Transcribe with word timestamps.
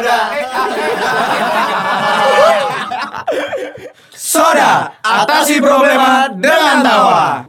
Soda. 0.00 0.20
Soda, 4.16 4.72
atasi 5.04 5.60
problema 5.60 6.32
dengan 6.32 6.80
tawa. 6.80 7.44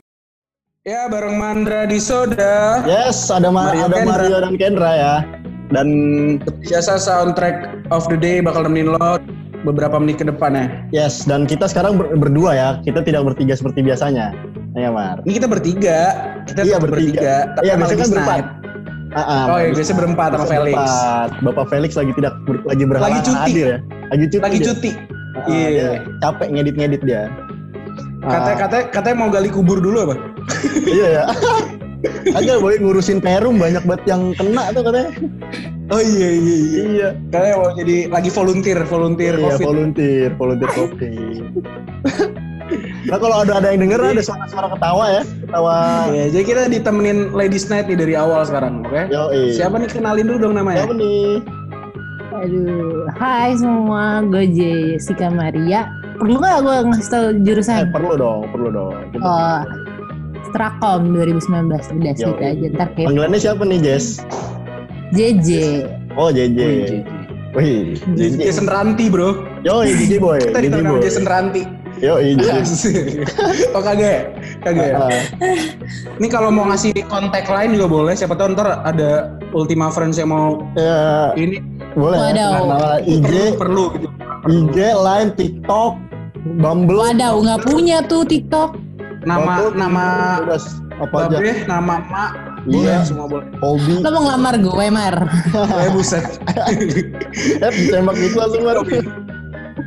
Ya, 0.83 1.07
bareng 1.07 1.39
Mandra 1.39 1.87
di 1.87 1.95
Soda. 1.95 2.83
Yes, 2.83 3.31
ada 3.31 3.47
Ma 3.47 3.71
Mario, 3.71 3.87
ada 3.87 4.03
Mario 4.03 4.43
dan 4.43 4.59
Kendra 4.59 4.91
ya. 4.99 5.15
Dan 5.71 5.87
biasa 6.67 6.99
soundtrack 6.99 7.87
of 7.87 8.03
the 8.11 8.19
day 8.19 8.43
bakal 8.43 8.67
nemenin 8.67 8.99
lo 8.99 9.15
beberapa 9.63 9.95
menit 9.95 10.19
ke 10.19 10.27
depan 10.27 10.51
ya. 10.51 10.67
Yes, 10.91 11.23
dan 11.23 11.47
kita 11.47 11.71
sekarang 11.71 11.95
ber 11.95 12.11
berdua 12.19 12.51
ya. 12.51 12.69
Kita 12.83 12.99
tidak 12.99 13.31
bertiga 13.31 13.55
seperti 13.55 13.79
biasanya. 13.79 14.35
Iya, 14.75 14.91
Mar. 14.91 15.23
Ini 15.23 15.39
kita 15.39 15.47
bertiga. 15.47 15.99
Kita 16.51 16.67
iya, 16.67 16.83
bertiga. 16.83 17.15
bertiga. 17.15 17.55
Tapi 17.55 17.63
iya, 17.63 17.79
biasanya 17.79 17.99
kan 18.03 18.11
berempat 18.11 18.60
Ah, 19.11 19.43
Oh, 19.45 19.59
iya, 19.59 19.75
biasanya 19.75 19.97
berempat 19.99 20.29
sama 20.31 20.45
Felix. 20.47 20.75
berempat. 20.77 21.29
Bapak 21.43 21.65
Felix 21.67 21.91
lagi 21.93 22.11
tidak 22.15 22.33
ber- 22.41 22.63
lagi 22.63 22.83
berhalangan 22.83 23.11
Lagi 23.13 23.27
cuti. 23.27 23.39
hadir 23.41 23.65
ya. 23.65 23.77
Lagi 24.07 24.25
cuti. 24.25 24.39
Lagi 24.39 24.57
dia. 24.57 24.67
cuti. 24.67 24.91
Ah, 25.31 25.45
Iya. 25.47 25.67
dia 25.69 25.89
capek 26.19 26.47
ngedit-ngedit 26.49 27.01
dia. 27.03 27.23
Katanya, 28.21 28.57
katanya, 28.59 28.85
katanya 28.89 29.15
mau 29.17 29.29
gali 29.29 29.49
kubur 29.49 29.77
dulu 29.77 29.97
apa? 30.05 30.15
iya 30.89 31.07
ya. 31.11 31.23
Agak 32.33 32.57
boleh 32.59 32.77
ngurusin 32.79 33.19
perum 33.19 33.57
banyak 33.57 33.83
banget 33.83 34.03
yang 34.07 34.33
kena 34.33 34.71
tuh 34.71 34.81
katanya. 34.81 35.09
Oh 35.87 35.99
iya 35.99 36.27
iya 36.31 36.55
iya. 36.55 36.81
Iya. 36.87 37.07
Katanya 37.29 37.55
mau 37.57 37.69
jadi 37.73 37.95
lagi 38.07 38.29
volunteer, 38.29 38.79
volunteer 38.85 39.35
Iya, 39.35 39.43
COVID. 39.51 39.65
volunteer, 39.65 40.29
volunteer 40.33 40.71
covid. 40.71 41.43
nah 43.03 43.17
kalau 43.17 43.41
ada 43.41 43.57
ada 43.57 43.67
yang 43.69 43.81
denger 43.81 43.99
ada 43.99 44.21
suara-suara 44.21 44.67
ketawa 44.69 45.05
ya, 45.09 45.21
ketawa. 45.39 45.75
Iya, 46.07 46.25
jadi 46.29 46.43
kita 46.43 46.61
ditemenin 46.69 47.17
Ladies 47.31 47.65
Night 47.65 47.85
nih 47.85 47.97
dari 47.97 48.13
awal 48.13 48.43
sekarang, 48.43 48.81
oke? 48.81 49.09
Yo, 49.09 49.29
Siapa 49.49 49.75
nih 49.75 49.89
kenalin 49.89 50.25
dulu 50.25 50.37
dong 50.39 50.53
namanya? 50.55 50.85
Siapa 50.85 50.95
nih? 50.95 51.41
Aduh, 52.33 53.05
hai 53.15 53.53
semua, 53.53 54.21
gue 54.23 54.45
Jessica 54.47 55.27
Maria. 55.27 55.89
Perlu 56.15 56.37
nggak 56.37 56.57
gue 56.59 56.75
ngasih 56.87 57.09
tau 57.09 57.25
Eh, 57.27 57.41
jurusan? 57.41 57.89
perlu 57.89 58.13
dong, 58.15 58.41
perlu 58.49 58.69
dong. 58.69 58.93
Kita- 59.11 59.23
Oh, 59.23 59.59
Strakom 60.47 61.01
2019 61.11 61.47
udah 61.91 62.11
gitu 62.11 62.33
aja 62.35 62.65
ntar 62.71 62.87
kayak 62.91 63.07
Panggilannya 63.07 63.39
siapa 63.39 63.63
nih, 63.63 63.79
Jess? 63.79 64.21
JJ. 65.11 65.49
Oh, 66.13 66.29
JJ. 66.29 66.59
Wih, 66.59 67.03
Wih, 67.51 67.99
JJ. 68.15 68.47
Jason 68.47 68.65
Ranti 68.65 69.07
bro. 69.07 69.43
Yo, 69.61 69.81
JJ 69.81 70.17
boy, 70.17 70.39
Kita. 70.55 70.97
Jason 70.99 71.25
Ranti. 71.25 71.80
Yo, 72.01 72.17
JJ. 72.17 72.65
oh 73.77 73.81
kagak 73.81 74.01
ya? 74.01 74.21
Kagak 74.65 74.85
ya? 74.89 74.97
Ini 76.17 76.27
kalau 76.33 76.49
mau 76.49 76.65
ngasih 76.65 76.97
kontak 77.05 77.45
lain 77.45 77.77
juga 77.77 77.87
boleh. 77.87 78.13
Siapa 78.17 78.33
tahu 78.33 78.57
ntar 78.57 78.81
ada 78.81 79.37
Ultima 79.53 79.93
Friends 79.93 80.17
yang 80.17 80.33
mau 80.33 80.65
Ya, 80.73 81.29
ini 81.37 81.61
boleh. 81.93 82.17
ya. 82.33 82.57
Nama 82.57 83.05
IG, 83.05 83.53
perlu 83.53 83.93
perlu 83.93 84.01
gitu. 84.01 84.07
IG, 84.49 84.77
Line, 84.97 85.29
TikTok, 85.37 85.93
Bumble. 86.57 86.97
Waduh, 86.97 87.37
nggak 87.37 87.61
punya 87.69 88.01
tuh 88.01 88.25
TikTok. 88.25 88.73
Nama 89.21 89.69
Bumble, 89.69 89.71
nama 89.77 90.05
apa 91.01 91.15
aja? 91.29 91.37
babe, 91.37 91.53
nama 91.69 91.95
mak, 92.01 92.31
Iya. 92.69 93.01
boleh 93.01 93.05
semua 93.05 93.25
boleh. 93.29 93.45
Hobi. 93.61 93.93
Lo 94.01 94.09
mau 94.09 94.21
ngelamar 94.25 94.55
gue, 94.57 94.85
Mar? 94.89 95.15
Eh 95.85 95.89
buset. 95.93 96.25
Eh, 97.61 97.69
ditembak 97.73 98.17
gitu 98.17 98.37
langsung 98.37 98.61
Mar. 98.65 98.77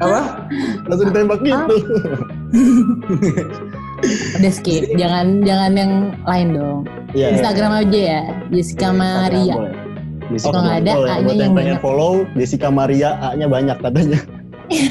Apa? 0.00 0.48
Langsung 0.88 1.06
ditembak 1.12 1.40
gitu. 1.44 1.76
Udah 4.36 4.52
skip, 4.52 4.84
jangan 5.00 5.40
jangan 5.46 5.72
yang 5.78 5.92
lain 6.28 6.48
dong. 6.56 6.80
Iya. 7.16 7.40
Instagram 7.40 7.72
aja 7.86 8.00
ya, 8.00 8.20
Jessica 8.52 8.92
Maria. 8.92 9.56
Boleh. 9.56 9.74
Jessica 10.32 10.50
Kalau 10.50 10.60
nggak 10.64 10.78
ada. 10.84 10.92
A-nya 10.92 11.08
yang 11.08 11.38
yang 11.40 11.54
pengen 11.56 11.76
banyak. 11.76 11.84
follow, 11.84 12.12
Jessica 12.36 12.68
Maria, 12.68 13.10
A-nya 13.20 13.46
banyak 13.48 13.76
katanya. 13.80 14.20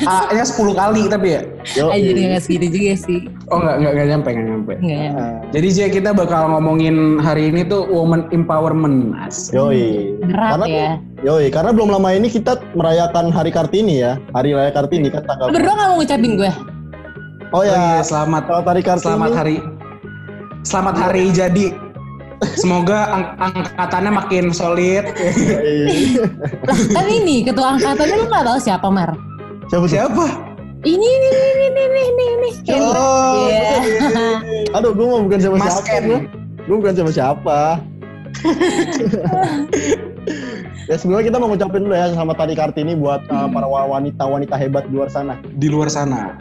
A-nya 0.03 0.45
10 0.45 0.53
kali 0.72 1.01
tapi 1.07 1.28
ya. 1.34 1.41
Yo, 1.73 1.89
Ah, 1.89 1.97
jadi 1.97 2.19
nggak 2.29 2.41
segitu 2.41 2.67
juga 2.69 2.94
sih. 2.95 3.19
Oh 3.47 3.57
enggak 3.57 3.75
enggak 3.75 3.91
enggak 3.91 4.07
nyampe 4.07 4.28
enggak 4.29 4.47
nyampe. 4.47 4.73
Nggak 4.78 5.00
ya. 5.00 5.11
Jadi 5.50 5.67
Jay 5.69 5.89
kita 5.89 6.09
bakal 6.11 6.41
ngomongin 6.47 6.95
hari 7.17 7.50
ini 7.50 7.61
tuh 7.63 7.85
woman 7.85 8.29
empowerment. 8.29 9.17
As. 9.17 9.50
Yoi. 9.50 10.13
Berat 10.22 10.50
Karena 10.56 10.66
ya. 10.67 10.89
Yoi, 11.23 11.47
karena 11.47 11.72
belum 11.72 11.89
lama 11.89 12.09
ini 12.11 12.28
kita 12.28 12.57
merayakan 12.73 13.29
Hari 13.29 13.50
Kartini 13.50 14.00
ya. 14.00 14.19
Hari 14.31 14.51
Raya 14.51 14.69
Kartini 14.69 15.07
kan 15.07 15.23
tanggal. 15.23 15.50
berdua 15.50 15.73
nggak 15.73 15.88
mau 15.88 15.97
ngucapin 15.97 16.31
gue? 16.35 16.51
Oh 17.50 17.55
Oh 17.55 17.63
iya, 17.63 17.73
ya, 17.73 18.01
selamat 18.01 18.44
selamat 18.45 18.66
Hari 18.67 18.81
Kartini. 18.81 19.03
selamat 19.03 19.31
hari 19.31 19.55
selamat 20.63 20.95
hari 20.97 21.23
jadi. 21.29 21.67
Semoga 22.53 23.07
ang- 23.07 23.31
angkatannya 23.40 24.11
makin 24.13 24.51
solid. 24.51 25.07
Yoi. 25.16 26.19
Lah 26.61 26.78
kan 26.91 27.05
ini 27.07 27.41
ketua 27.41 27.73
angkatannya 27.73 28.16
lu 28.16 28.25
nggak 28.28 28.44
tahu 28.44 28.59
siapa 28.59 28.88
Mar? 28.88 29.16
Siapa? 29.69 29.85
Siapa? 29.88 30.25
Ini 30.84 31.00
ini 31.00 31.28
ini 31.31 31.40
ini 31.72 31.81
ini 31.88 32.01
ini 32.03 32.25
ini. 32.28 32.50
Kendra. 32.68 33.00
Oh, 33.00 33.47
Iya. 33.47 33.79
Aduh, 34.75 34.91
gue 34.91 35.06
mau 35.07 35.24
bukan 35.24 35.40
siapa 35.40 35.56
Mas 35.56 35.79
siapa. 35.79 35.88
Ken. 35.88 36.03
Gue 36.68 36.75
bukan 36.79 36.94
siapa 36.94 37.12
siapa. 37.12 37.59
ya 40.90 41.00
sebelumnya 41.00 41.31
kita 41.31 41.38
mau 41.40 41.47
ngucapin 41.47 41.88
dulu 41.88 41.96
ya 41.96 42.12
sama 42.12 42.35
Tari 42.35 42.57
Kartini 42.57 42.91
buat 42.97 43.23
uh, 43.31 43.47
para 43.47 43.63
wanita-wanita 43.63 44.57
hebat 44.59 44.84
di 44.90 45.00
luar 45.00 45.07
sana. 45.07 45.40
Di 45.56 45.68
luar 45.72 45.88
sana. 45.88 46.35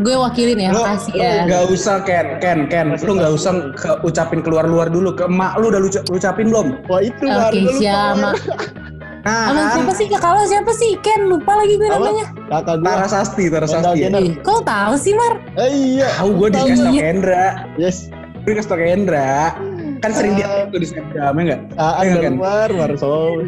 Gue 0.00 0.16
wakilin 0.16 0.56
ya, 0.56 0.70
Lu, 0.72 0.80
makasih 0.80 1.12
lu 1.12 1.20
ya. 1.20 1.44
nggak 1.44 1.64
usah 1.68 1.96
Ken, 2.06 2.26
Ken, 2.40 2.58
Ken. 2.72 2.96
Lu 3.04 3.12
nggak 3.18 3.32
usah 3.36 3.52
ke, 3.76 3.90
ucapin 4.00 4.40
keluar-luar 4.40 4.88
dulu 4.88 5.12
ke 5.12 5.28
emak 5.28 5.60
lu 5.60 5.68
udah 5.68 5.80
lu 5.82 5.88
lu 5.92 6.00
ucapin 6.16 6.48
belum? 6.48 6.80
Wah 6.88 7.04
itu 7.04 7.24
Oke, 7.28 7.28
gua 7.28 7.52
lupa, 7.52 7.72
siapa? 7.76 8.16
Mar. 8.16 8.34
Nah, 9.20 9.44
Sama 9.46 9.60
kan? 9.60 9.68
siapa 9.76 9.92
sih? 9.92 10.06
Kakak 10.08 10.30
lo 10.32 10.42
siapa 10.44 10.72
sih? 10.72 10.90
Ken, 10.98 11.28
lupa 11.28 11.52
lagi 11.54 11.76
gue 11.76 11.88
namanya. 11.88 12.24
Kakak 12.48 12.76
gue. 12.80 12.86
Tara 12.88 13.06
Sasti, 13.06 13.44
Tara 13.46 13.66
Sasti. 13.68 14.00
ya? 14.00 14.08
Kok 14.40 14.52
lo 14.52 14.62
tahu 14.64 14.94
sih, 14.96 15.12
Mar? 15.12 15.32
Eh, 15.54 15.70
iya. 15.70 16.08
Tahu 16.16 16.30
gue 16.36 16.48
tau 16.50 16.66
Iya. 16.66 17.00
Kendra. 17.04 17.46
Yes. 17.76 18.08
Gue 18.42 18.56
tau 18.56 18.74
Kendra. 18.74 19.52
Kan 20.00 20.16
sering 20.16 20.32
dia 20.32 20.64
tuh 20.66 20.80
di 20.80 20.88
Snapgram 20.88 21.36
ya 21.36 21.42
enggak? 21.44 21.60
Ah, 21.76 22.00
Iya, 22.00 22.16
ada 22.16 22.20
kan? 22.24 22.32
luar, 22.34 22.68
Mar. 22.72 22.90
So. 22.96 23.36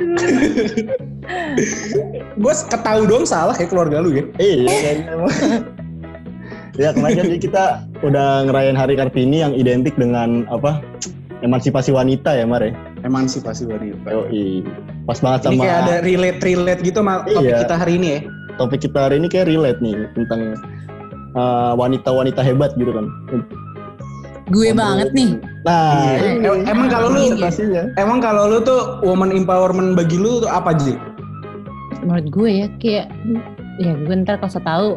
Gue 2.34 2.54
ketahu 2.68 3.02
dong 3.06 3.24
salah 3.24 3.54
kayak 3.54 3.70
keluarga 3.70 4.04
lu 4.04 4.12
ya. 4.12 4.24
Iya, 4.36 4.68
kayaknya 4.68 5.04
emang. 5.10 5.32
ya 6.72 6.88
kemarin 6.90 7.16
kan 7.16 7.26
kita 7.48 7.64
udah 8.00 8.28
ngerayain 8.44 8.76
Hari 8.76 8.94
Kartini 8.96 9.40
yang 9.40 9.52
identik 9.52 9.96
dengan 9.96 10.44
apa? 10.48 10.84
Emansipasi 11.42 11.90
wanita 11.90 12.30
ya, 12.32 12.46
Mar 12.46 12.62
ya. 12.62 12.70
Emansipasi 13.02 13.66
wanita. 13.66 14.06
Yoi. 14.06 14.62
Pas 15.02 15.18
banget 15.18 15.40
Ini 15.42 15.46
sama 15.50 15.62
kayak 15.62 15.76
ada 15.76 15.94
relate-relate 16.00 16.80
gitu 16.80 16.98
sama 16.98 17.14
topik 17.24 17.42
Iya. 17.44 17.58
kita 17.66 17.74
hari 17.76 17.92
ini 17.98 18.08
ya. 18.08 18.20
topik 18.52 18.80
kita 18.80 18.98
hari 19.00 19.16
ini 19.16 19.26
kayak 19.26 19.48
relate 19.48 19.80
nih 19.80 20.06
tentang 20.12 20.54
uh, 21.32 21.72
wanita-wanita 21.72 22.40
hebat 22.40 22.70
gitu 22.76 22.92
kan. 22.92 23.08
Gue 24.48 24.70
banget 24.70 25.08
nih. 25.10 25.40
Nah, 25.64 26.14
Iya. 26.14 26.36
ini 26.36 26.46
Em- 26.46 26.64
emang 26.68 26.86
kalau 26.86 27.08
lu-. 27.10 27.32
Emang 27.96 28.18
kalau 28.20 28.44
lu 28.46 28.58
tuh 28.60 29.00
woman 29.00 29.32
empowerment 29.32 29.96
bagi 29.96 30.14
lu 30.14 30.38
tuh 30.38 30.46
apa 30.46 30.76
Ji? 30.76 30.94
Menurut 32.02 32.28
gue 32.28 32.50
ya, 32.52 32.66
kayak 32.76 33.06
ya 33.78 33.92
gue 33.96 34.14
ntar 34.20 34.36
kalau 34.36 34.52
saya 34.52 34.62
tahu 34.64 34.88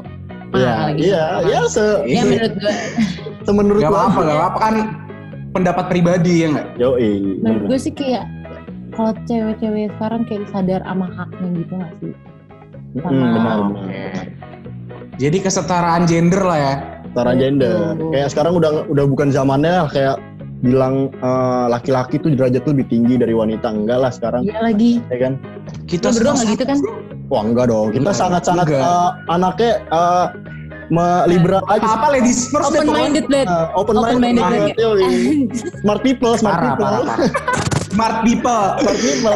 Iya, 0.54 0.76
iya, 0.96 1.24
iya 1.44 1.60
se, 1.66 1.84
Ya 2.06 2.22
menurut 2.24 2.54
gue, 2.56 2.74
semenurut 3.46 3.82
gua. 3.82 3.92
apa-apa, 4.08 4.20
gak 4.22 4.38
apa-apa 4.38 4.60
kan 4.62 4.76
pendapat 5.56 5.86
pribadi 5.88 6.44
ya 6.44 6.48
nggak? 6.52 6.68
Yoi. 6.76 7.40
menurut 7.40 7.72
gue 7.72 7.80
sih 7.80 7.94
kayak 7.96 8.28
kalau 8.92 9.16
cewek-cewek 9.24 9.88
sekarang 9.96 10.22
kayak 10.28 10.44
sadar 10.52 10.82
sama 10.84 11.08
haknya 11.16 11.48
gitu 11.56 11.74
gak 11.80 11.94
sih? 12.04 12.14
Hmm, 12.96 13.02
sama- 13.02 13.32
benar, 13.32 13.56
Oke. 13.56 13.72
benar. 13.72 14.26
Jadi 15.16 15.38
kesetaraan 15.40 16.04
gender 16.04 16.44
lah 16.44 16.60
ya. 16.60 16.74
Setara 17.08 17.32
gender. 17.40 17.96
Betul. 17.96 18.12
Kayak 18.12 18.30
sekarang 18.36 18.54
udah 18.60 18.72
udah 18.92 19.06
bukan 19.08 19.28
zamannya 19.32 19.72
lah, 19.72 19.88
kayak 19.88 20.16
bilang 20.60 21.12
uh, 21.24 21.72
laki-laki 21.72 22.20
tuh 22.20 22.36
derajat 22.36 22.64
tuh 22.68 22.76
lebih 22.76 22.88
tinggi 22.92 23.16
dari 23.16 23.32
wanita. 23.32 23.68
Enggak 23.72 24.00
lah 24.04 24.12
sekarang, 24.12 24.44
Iya 24.44 24.60
lagi. 24.60 25.00
ya 25.08 25.18
kan? 25.24 25.34
Kita 25.88 26.12
berdua 26.12 26.36
nggak 26.36 26.48
gitu 26.56 26.64
kan? 26.68 26.78
Wah 27.32 27.44
enggak 27.48 27.66
dong. 27.72 27.88
Kita 27.96 28.12
sangat-sangat 28.12 28.68
uh, 28.76 29.16
anaknya 29.32 29.80
uh, 29.92 30.28
liberal 31.26 31.64
aja. 31.66 31.86
Apa 31.86 32.08
ladies 32.14 32.50
first 32.50 32.70
Open 32.70 32.88
minded 32.88 33.26
banget. 33.26 33.48
Uh, 33.48 33.68
open, 33.74 33.96
Open 33.98 34.22
minded, 34.22 34.42
minded. 34.42 34.76
Smart 35.82 36.02
people, 36.02 36.34
smart 36.38 36.58
Parah, 36.58 36.68
people. 36.74 36.86
parah, 36.86 37.04
parah. 37.06 37.18
Smart 37.96 38.28
people. 38.28 38.66
Smart 38.76 39.00
people. 39.00 39.32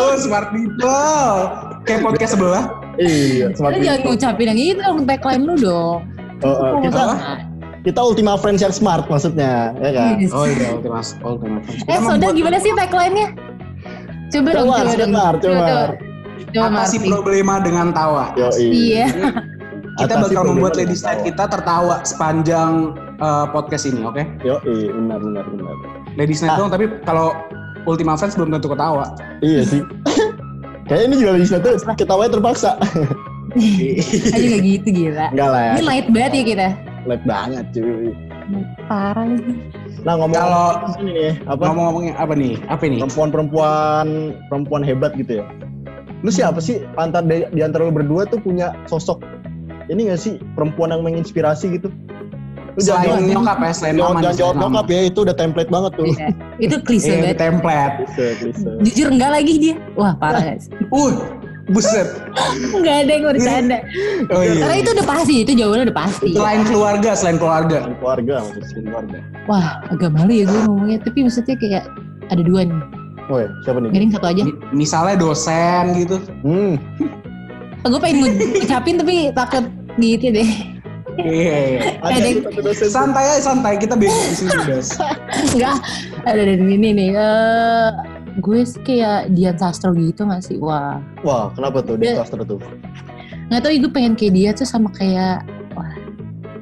Oh, 0.00 0.14
smart 0.24 0.48
people. 0.48 1.36
Kayak 1.84 2.00
podcast 2.00 2.32
sebelah. 2.32 2.64
iya, 2.96 3.52
smart 3.52 3.76
Lu 3.76 3.84
jangan 3.84 4.00
people. 4.00 4.12
ngucapin 4.16 4.46
yang 4.48 4.58
itu 4.58 4.80
dong, 4.80 4.98
tagline 5.04 5.42
lu 5.44 5.54
dong. 5.54 5.98
Oh, 6.40 6.48
oh, 6.48 6.72
kita 6.80 7.02
kita 7.84 8.00
Ultima 8.00 8.40
Friends 8.40 8.58
yang 8.58 8.72
smart 8.72 9.04
maksudnya, 9.06 9.76
ya 9.76 9.90
kan? 9.92 10.12
Yes. 10.16 10.32
Oh 10.32 10.48
iya, 10.48 10.72
Ultima 10.72 11.04
Ultima. 11.20 11.58
Eh, 11.84 11.98
Soda 12.00 12.28
gimana 12.32 12.56
sih 12.56 12.72
tagline-nya? 12.72 13.28
Coba 14.28 14.48
dong, 14.50 14.64
Coba, 14.64 14.72
coba 14.72 14.80
dong. 14.80 14.88
sebentar, 14.88 15.32
coba. 15.36 15.66
Coba, 16.48 16.66
Atasi 16.72 16.96
Marti. 16.96 17.08
problema 17.12 17.54
dengan 17.60 17.86
tawa. 17.92 18.32
Yo, 18.34 18.48
Iya. 18.56 19.06
Kita 19.98 20.14
Atasi 20.14 20.30
bakal 20.30 20.44
membuat 20.54 20.78
ladies 20.78 21.02
night 21.02 21.18
tawa. 21.20 21.26
kita 21.26 21.44
tertawa 21.50 21.94
sepanjang 22.06 22.94
uh, 23.18 23.50
podcast 23.50 23.82
ini, 23.90 24.06
oke? 24.06 24.22
Yo, 24.46 24.62
benar 24.94 25.18
benar 25.18 25.44
benar. 25.50 25.74
Ladies 26.14 26.38
night 26.38 26.54
Ah. 26.54 26.58
doang, 26.62 26.70
tapi 26.70 26.86
kalau 27.02 27.34
Ultima 27.82 28.14
Friends 28.14 28.38
belum 28.38 28.54
tentu 28.54 28.70
ketawa. 28.70 29.10
Iya 29.42 29.66
sih. 29.66 29.82
Kayaknya 30.86 31.04
ini 31.04 31.14
juga 31.18 31.32
bisa 31.34 31.54
tuh 31.58 31.74
ketawanya 31.98 32.30
terpaksa. 32.38 32.70
Aja 34.34 34.46
gak 34.54 34.62
gitu 34.62 34.88
gila. 34.88 35.26
Enggak 35.34 35.48
lah 35.50 35.60
ya. 35.60 35.72
Ini 35.74 35.84
light 35.84 36.08
banget 36.14 36.32
ya 36.32 36.44
kita. 36.46 36.68
Light 37.08 37.24
banget 37.26 37.64
cuy. 37.74 38.10
Parah 38.88 39.24
ini. 39.28 39.52
Nah 40.06 40.14
ngomong 40.16 40.36
Kalau 40.36 40.68
ini 41.02 41.10
nih 41.12 41.32
apa 41.44 41.62
ngomong-ngomongin 41.68 42.12
apa 42.16 42.32
nih? 42.38 42.54
Apa 42.70 42.82
nih? 42.88 42.98
perempuan-perempuan 43.02 44.06
perempuan 44.48 44.82
hebat 44.86 45.12
gitu 45.18 45.42
ya. 45.42 45.44
Lu 46.24 46.30
siapa 46.32 46.58
sih 46.58 46.80
antar 46.96 47.24
di, 47.24 47.44
di 47.52 47.60
antara 47.60 47.88
lu 47.88 47.92
berdua 47.92 48.24
tuh 48.24 48.40
punya 48.40 48.72
sosok 48.88 49.20
ini 49.88 50.00
gak 50.06 50.18
sih 50.18 50.36
perempuan 50.52 50.90
yang 50.90 51.02
menginspirasi 51.02 51.74
gitu? 51.74 51.88
Lu 52.70 52.80
Selain 52.80 53.10
jangan 53.10 53.22
nyokap 53.26 53.58
ya, 53.58 53.72
selain 53.72 53.94
jangan 53.96 54.12
aman. 54.12 54.22
jangan 54.22 54.36
jawab 54.38 54.54
nyokap 54.56 54.86
ya 54.86 55.00
itu 55.02 55.18
udah 55.20 55.34
template 55.34 55.66
banget 55.68 55.92
tuh. 55.92 56.06
Iya. 56.06 56.28
Itu 56.58 56.76
klise 56.80 57.06
Iya, 57.06 57.16
banget. 57.18 57.36
template. 57.36 57.94
Klise, 57.98 58.24
klise. 58.38 58.70
Jujur 58.80 59.08
enggak 59.10 59.30
lagi 59.32 59.52
dia. 59.58 59.74
Wah 59.94 60.12
parah 60.14 60.42
guys. 60.44 60.70
Uh, 60.94 61.10
buset. 61.68 62.08
Enggak 62.70 62.96
ada 63.02 63.10
yang 63.10 63.24
bercanda. 63.26 63.78
Oh 64.30 64.40
Karena 64.40 64.68
iya. 64.68 64.78
itu 64.78 64.90
udah 64.90 65.06
pasti, 65.06 65.34
itu 65.42 65.52
jawabannya 65.54 65.84
udah 65.90 65.98
pasti. 65.98 66.28
Selain 66.30 66.62
keluarga, 66.62 67.10
selain 67.12 67.36
keluarga. 67.36 67.76
Dan 67.82 67.94
keluarga 67.98 68.34
maksudnya 68.46 68.82
keluarga. 68.84 69.18
Wah 69.44 69.68
agak 69.88 70.10
malu 70.12 70.32
ya 70.32 70.44
gue 70.44 70.60
ngomongnya. 70.62 70.98
Tapi 71.02 71.18
maksudnya 71.24 71.54
kayak 71.56 71.84
ada 72.28 72.42
dua 72.42 72.60
nih. 72.62 72.78
Woi, 73.26 73.44
siapa 73.60 73.78
nih? 73.78 73.90
Miring 73.90 74.12
satu 74.14 74.26
aja. 74.28 74.42
Mi- 74.46 74.56
Misalnya 74.72 75.16
dosen 75.18 75.82
gitu. 75.98 76.16
Hmm, 76.40 76.78
gue 77.82 78.00
pengen 78.00 78.16
ngucapin 78.54 78.96
tapi 78.96 79.14
takut 79.32 79.64
gitu 79.98 80.26
deh. 80.32 80.50
Iya. 81.18 81.98
ada 81.98 82.14
Ada-. 82.14 82.86
Santai 82.86 83.24
aja, 83.26 83.42
santai. 83.44 83.74
Kita 83.74 83.98
bebas 83.98 84.22
di 84.30 84.36
sini, 84.38 84.54
bebas. 84.62 84.94
Enggak. 85.50 85.78
Ada 86.22 86.42
dan 86.46 86.62
ini 86.64 86.88
nih. 86.94 87.10
eh 87.12 87.90
gue 88.38 88.62
sih 88.62 88.78
kayak 88.86 89.34
Dian 89.34 89.58
Sastro 89.58 89.90
gitu 89.92 90.22
gak 90.22 90.46
sih? 90.46 90.62
Wah. 90.62 91.02
Wah, 91.26 91.50
kenapa 91.52 91.82
tuh 91.82 91.98
di 91.98 92.06
Dia- 92.06 92.22
cluster 92.22 92.38
tuh? 92.46 92.62
Gak 93.50 93.60
tau 93.64 93.72
gue 93.72 93.90
pengen 93.90 94.14
kayak 94.14 94.32
dia 94.32 94.50
tuh 94.54 94.62
sama 94.62 94.92
kayak 94.94 95.42
wah 95.74 95.90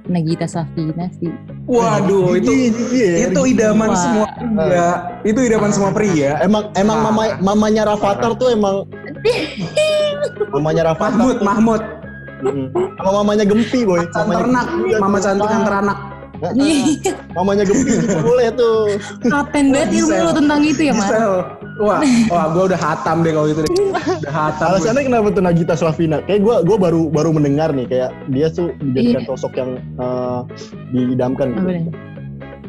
Nagita 0.08 0.48
Slavina 0.48 1.10
sih. 1.20 1.28
Waduh, 1.66 2.38
itu 2.38 2.48
Iya, 2.94 3.28
itu 3.28 3.40
idaman 3.44 3.90
Wah. 3.90 3.98
semua 3.98 4.26
pria. 4.30 4.88
Itu 5.20 5.40
idaman 5.42 5.70
semua 5.74 5.90
pria. 5.92 6.38
Emang 6.40 6.70
emang 6.72 7.02
mama 7.02 7.36
mamanya 7.42 7.90
Rafathar 7.90 8.38
tuh 8.38 8.54
emang 8.54 8.86
mamanya 10.54 10.94
Rafathar. 10.94 11.18
Mahmud, 11.18 11.38
Mahmud. 11.42 11.82
Mm. 12.36 12.68
Sama 12.96 13.10
mamanya 13.16 13.44
Gempi, 13.44 13.80
boy. 13.82 13.98
Macan 13.98 14.12
Mamanya 14.18 14.40
ternak, 14.42 14.66
juga 14.70 14.96
mama 14.98 15.16
tuh. 15.16 15.24
cantik 15.24 15.48
yang 15.48 15.64
teranak. 15.64 15.98
Mamanya 17.32 17.64
Gempi 17.64 17.90
juga 17.96 18.18
boleh 18.20 18.48
tuh. 18.52 18.78
Kapten 19.24 19.64
banget 19.70 19.88
ilmu 19.94 20.16
lu 20.20 20.32
tentang 20.34 20.60
itu 20.62 20.82
ya 20.82 20.92
mas. 20.92 21.08
Wah, 21.76 22.00
wah, 22.26 22.44
gue 22.50 22.64
udah 22.66 22.76
hatam 22.78 23.20
deh 23.20 23.32
kalau 23.32 23.48
itu 23.48 23.60
deh. 23.60 23.72
Udah 23.92 24.32
hatam. 24.32 24.66
gue. 24.66 24.76
Alasannya 24.80 25.02
kenapa 25.02 25.28
tuh 25.30 25.42
Nagita 25.42 25.74
Slavina? 25.74 26.24
Kayak 26.24 26.40
gue 26.40 26.54
gua 26.64 26.76
baru 26.78 27.00
baru 27.06 27.30
mendengar 27.30 27.68
nih 27.70 27.84
kayak 27.84 28.10
dia 28.26 28.48
tuh 28.48 28.72
dijadikan 28.82 29.22
Iya. 29.22 29.28
sosok 29.28 29.52
yang 29.54 29.70
eh, 29.76 30.40
diidamkan 30.90 31.52
gitu. 31.52 31.68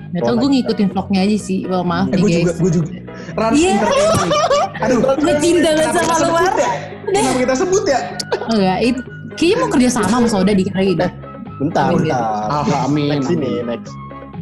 Gak 0.10 0.24
tau 0.24 0.36
gue 0.38 0.50
ngikutin 0.50 0.88
vlognya 0.92 1.20
aja 1.24 1.38
sih. 1.38 1.60
Wah 1.68 1.84
maaf 1.84 2.08
Eh, 2.08 2.16
nih 2.16 2.20
gue 2.20 2.30
juga, 2.34 2.44
guys. 2.46 2.60
gue 2.60 2.72
juga. 2.74 2.90
Rans 3.34 3.56
Iya. 3.58 3.72
Entertainment. 3.74 4.32
Aduh, 4.78 5.00
Gue 5.18 5.34
cinta 5.42 5.70
banget 5.74 5.90
sama 5.90 5.98
kita 5.98 6.14
lu 6.14 6.20
sebut 6.22 6.36
Mar. 6.38 6.56
ya? 6.56 6.72
Kenapa 7.08 7.32
kita 7.38 7.54
sebut 7.56 7.84
ya? 7.84 8.00
Enggak, 8.48 8.78
itu 8.80 9.00
kayaknya 9.38 9.58
mau 9.58 9.70
kerja 9.70 9.90
sama 9.92 10.08
sama 10.10 10.28
Soda 10.28 10.52
dikit 10.52 10.74
lagi 10.74 10.94
dah. 10.96 11.12
Bentar, 11.58 11.90
Amin, 11.90 12.06
bentar. 12.06 12.22
Alha, 12.52 12.78
amin. 12.84 13.10
Next 13.14 13.30
ini, 13.30 13.52
next. 13.64 13.94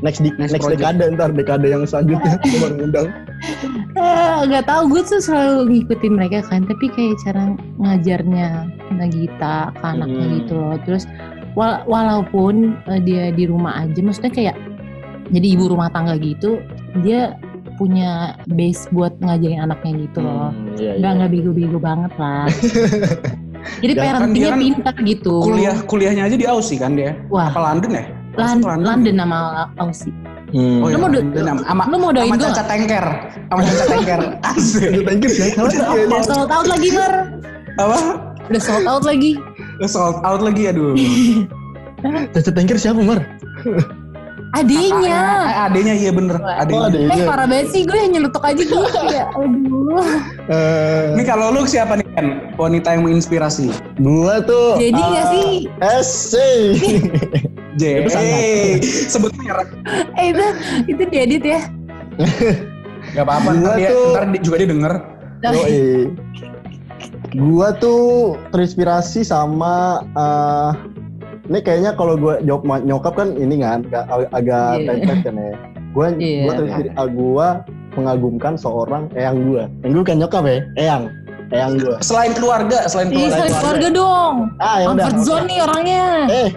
Next 0.03 0.19
di, 0.19 0.29
Next 0.33 0.51
next, 0.51 0.65
project. 0.65 0.83
dekade 0.83 1.03
ntar 1.15 1.29
dekade 1.31 1.67
yang 1.67 1.83
selanjutnya 1.83 2.35
gue 2.43 2.59
baru 2.59 2.75
ngundang. 2.77 3.07
Eh, 3.95 4.37
Gak 4.45 4.65
tau 4.65 4.83
gue 4.85 5.01
tuh 5.01 5.19
selalu 5.19 5.55
ngikutin 5.71 6.13
mereka 6.13 6.43
kan, 6.43 6.63
tapi 6.63 6.85
kayak 6.89 7.15
cara 7.21 7.55
ngajarnya 7.79 8.47
Nagita 8.91 9.71
ke 9.71 9.85
anaknya 9.85 10.25
Hmm. 10.25 10.35
gitu 10.37 10.53
loh. 10.53 10.75
Terus 10.83 11.03
wala- 11.53 11.87
walaupun 11.87 12.75
eh, 12.85 12.99
dia 12.99 13.31
di 13.31 13.47
rumah 13.47 13.79
aja, 13.79 13.97
maksudnya 13.97 14.29
kayak 14.29 14.55
jadi 15.31 15.47
ibu 15.55 15.71
rumah 15.71 15.87
tangga 15.89 16.19
gitu, 16.19 16.59
dia 16.99 17.39
punya 17.75 18.35
base 18.45 18.87
buat 18.89 19.15
ngajarin 19.19 19.59
anaknya 19.61 20.05
gitu 20.05 20.19
loh. 20.19 20.51
Hmm, 20.51 20.75
iya, 20.75 20.95
Nggak 20.95 21.11
iya. 21.11 21.17
nggak 21.17 21.31
bego-bego 21.31 21.79
banget 21.79 22.11
lah. 22.15 22.45
Jadi 23.79 23.91
kan 23.93 24.03
parentingnya 24.15 24.39
dia 24.39 24.51
kan 24.51 24.59
pintar 24.61 24.95
gitu. 25.03 25.33
Kuliah 25.41 25.75
kuliahnya 25.83 26.23
aja 26.25 26.35
di 26.35 26.45
Aussie 26.45 26.77
kan 26.77 26.93
dia. 26.93 27.17
Wah, 27.27 27.49
Apa 27.49 27.59
London 27.61 27.91
ya? 27.93 28.03
Lan- 28.35 28.59
Masuk 28.59 28.83
London 28.83 29.15
nama 29.15 29.37
Aussie. 29.75 30.11
Hmm. 30.53 30.79
Oh, 30.79 30.87
Lu 30.87 30.93
iya, 30.93 30.97
mau 30.97 31.09
do- 31.09 31.19
London 31.19 31.43
sama 31.43 31.61
sama, 31.65 31.83
Lu 31.89 31.95
mau 31.97 32.11
doain 32.13 32.29
sama 32.29 32.37
gue 32.37 32.49
Caca 32.49 32.63
Tengker. 32.63 33.05
Sama 33.49 33.59
Caca 33.61 33.85
Tengker. 33.87 34.21
Asik. 34.53 34.89
Thank 35.03 35.21
you. 35.23 35.31
Udah 36.05 36.21
sold 36.23 36.49
out 36.49 36.67
lagi 36.67 36.89
Mar. 36.93 37.13
Apa? 37.75 37.97
Udah 38.45 38.61
sold 38.61 38.85
out 38.85 39.03
lagi. 39.03 39.31
Udah 39.75 39.89
sold 39.89 40.17
out 40.21 40.41
lagi 40.41 40.63
aduh. 40.69 40.93
Caca 42.33 42.51
Tengkir 42.53 42.77
siapa, 42.77 43.01
Mar? 43.01 43.19
Adenya. 44.55 45.19
Eh, 45.43 45.55
adenya 45.61 45.93
iya 45.93 46.11
bener. 46.11 46.35
Oh, 46.37 46.47
Adenya. 46.47 46.87
ada 46.87 46.97
Eh 47.11 47.21
parah 47.21 47.45
banget 47.45 47.67
sih 47.69 47.81
gue 47.83 47.97
yang 47.97 48.11
nyelutuk 48.13 48.39
aja 48.39 48.55
gitu 48.55 48.79
ya. 49.11 49.27
Aduh. 49.29 49.99
Eh, 50.47 51.03
Ini 51.11 51.23
kalau 51.23 51.51
lu 51.51 51.63
siapa 51.65 51.95
nih 51.95 52.07
kan? 52.13 52.25
Wanita 52.55 52.95
yang 52.95 53.03
menginspirasi. 53.03 53.67
gua 53.97 54.39
tuh 54.39 54.75
Jadi 54.77 54.95
eh, 54.95 55.05
nggak 55.05 55.25
sih? 55.29 55.47
SC. 56.01 56.33
J. 57.75 57.83
Itu 57.99 58.09
sangat. 58.09 58.31
Eh, 58.31 58.71
sebut 59.05 59.31
merek. 59.37 59.69
Eh 60.15 60.31
itu 60.31 60.45
itu 60.87 61.03
diedit 61.05 61.43
ya. 61.43 61.61
Gak 63.13 63.21
apa-apa. 63.21 63.49
Ntar, 63.53 63.75
dia, 63.75 63.89
tuh- 63.89 64.13
ntar 64.13 64.23
di- 64.29 64.41
juga 64.41 64.55
dia 64.57 64.69
denger. 64.69 64.93
Yoi. 65.45 66.09
Gua 67.35 67.75
tuh 67.75 68.33
terinspirasi 68.49 69.21
sama 69.21 69.99
eh 70.09 70.71
ini 71.45 71.59
kayaknya 71.61 71.91
kalau 71.93 72.17
gua 72.17 72.41
jawab 72.41 72.63
nyokap 72.81 73.13
kan 73.13 73.37
ini 73.37 73.61
kan 73.61 73.85
agak, 73.85 74.29
agak 74.33 74.71
Iya. 74.81 74.85
template 74.89 75.21
kan 75.23 75.35
ya. 75.35 75.53
Gua 75.93 76.05
Iya. 76.17 76.41
gua 76.41 76.53
terinspirasi 76.57 76.89
ah, 76.97 77.07
gua 77.07 77.47
mengagumkan 77.95 78.53
seorang 78.57 79.03
eyang 79.13 79.37
gua. 79.47 79.63
Yang 79.85 79.91
gue 79.93 80.03
kan 80.03 80.17
nyokap 80.19 80.43
ya, 80.43 80.57
eyang. 80.75 81.03
Eyang 81.47 81.73
gua. 81.79 81.95
Selain 82.01 82.31
keluarga, 82.33 82.77
selain 82.89 83.07
Iya 83.07 83.15
keluarga. 83.15 83.31
sekali 83.31 83.51
keluarga 83.55 83.87
dong. 83.93 84.35
Ah, 84.59 84.75
ya 84.81 84.85
udah. 84.85 85.05
Comfort 85.05 85.17
zone 85.23 85.45
nih 85.47 85.59
orangnya. 85.61 86.05
Eh. 86.27 86.49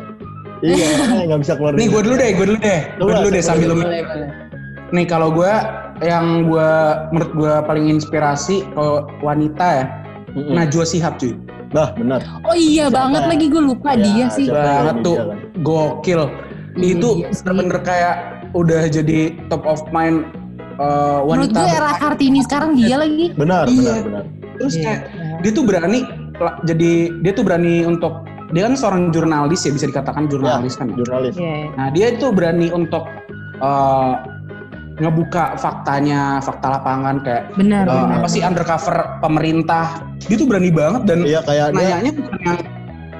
Iya, 0.59 0.89
nggak 1.31 1.41
bisa 1.47 1.53
keluar. 1.55 1.73
Nih 1.79 1.87
gue 1.87 2.01
dulu 2.03 2.15
deh, 2.19 2.31
gue 2.35 2.47
dulu 2.51 2.59
deh. 2.59 2.81
Gue 2.99 3.13
dulu 3.15 3.29
deh 3.31 3.43
sambil 3.45 3.67
lu 3.71 3.75
Boleh 3.79 4.03
boleh. 4.03 4.29
Nih 4.91 5.07
kalau 5.07 5.29
gue 5.31 5.53
yang 6.03 6.51
gue 6.51 6.71
menurut 7.15 7.33
gue 7.37 7.55
paling 7.63 7.87
inspirasi 7.87 8.67
kalau 8.75 9.07
wanita 9.23 9.67
ya 9.67 9.85
Mm-mm. 10.35 10.55
Najwa 10.59 10.83
Shihab 10.83 11.15
cuy. 11.15 11.39
Nah, 11.69 11.93
benar. 11.93 12.21
Oh 12.43 12.53
iya 12.53 12.89
Siapa? 12.89 12.97
banget 12.99 13.23
lagi 13.27 13.47
gue 13.47 13.63
lupa 13.63 13.91
Ya, 13.93 14.01
dia 14.01 14.27
sih. 14.31 14.47
siapa 14.47 14.63
Banget 14.63 14.97
tuh. 15.03 15.17
kan? 15.19 15.27
Gokil. 15.59 16.21
Iya, 16.75 16.87
Itu 16.91 17.09
iya 17.17 17.29
bener-bener 17.35 17.79
kayak 17.83 18.15
udah 18.51 18.83
jadi 18.89 19.19
top 19.47 19.63
of 19.65 19.81
mind 19.91 20.25
uh, 20.79 21.21
Menurut 21.23 21.53
wanita. 21.53 21.59
gue 21.59 21.69
era 21.71 21.93
Kartini 21.95 22.41
sekarang 22.41 22.71
dia 22.73 22.97
lagi. 22.97 23.27
Benar, 23.35 23.65
Iya. 23.67 23.95
benar, 24.01 24.03
benar. 24.03 24.25
Terus 24.57 24.75
Iya. 24.75 24.83
kayak 24.83 25.01
dia 25.39 25.51
tuh 25.53 25.65
berani 25.65 26.01
jadi 26.63 26.91
dia 27.21 27.33
tuh 27.33 27.43
berani 27.43 27.83
untuk 27.83 28.15
dia 28.49 28.65
kan 28.65 28.73
seorang 28.73 29.03
jurnalis 29.11 29.61
ya 29.61 29.71
bisa 29.71 29.87
dikatakan 29.87 30.25
jurnalis 30.27 30.73
kan. 30.73 30.89
ya. 30.89 30.97
Jurnalis. 30.97 31.35
Iya. 31.37 31.57
Nah 31.75 31.87
dia 31.91 32.07
itu 32.11 32.27
berani 32.31 32.71
untuk 32.71 33.05
uh, 33.59 34.13
ngebuka 34.99 35.55
faktanya, 35.55 36.39
fakta 36.39 36.69
lapangan 36.73 37.23
kayak 37.23 37.55
Benar 37.55 37.87
uh, 37.87 37.95
benar. 38.05 38.17
apa 38.19 38.27
sih 38.27 38.43
undercover 38.43 38.97
pemerintah. 39.19 40.03
Dia 40.27 40.37
tuh 40.37 40.47
berani 40.47 40.71
banget 40.71 41.03
dan 41.07 41.19
Iya, 41.23 41.41
kayak 41.41 41.67
dia 41.71 41.79
nanyanya 41.95 42.13
bukan 42.13 42.39
yang 42.43 42.59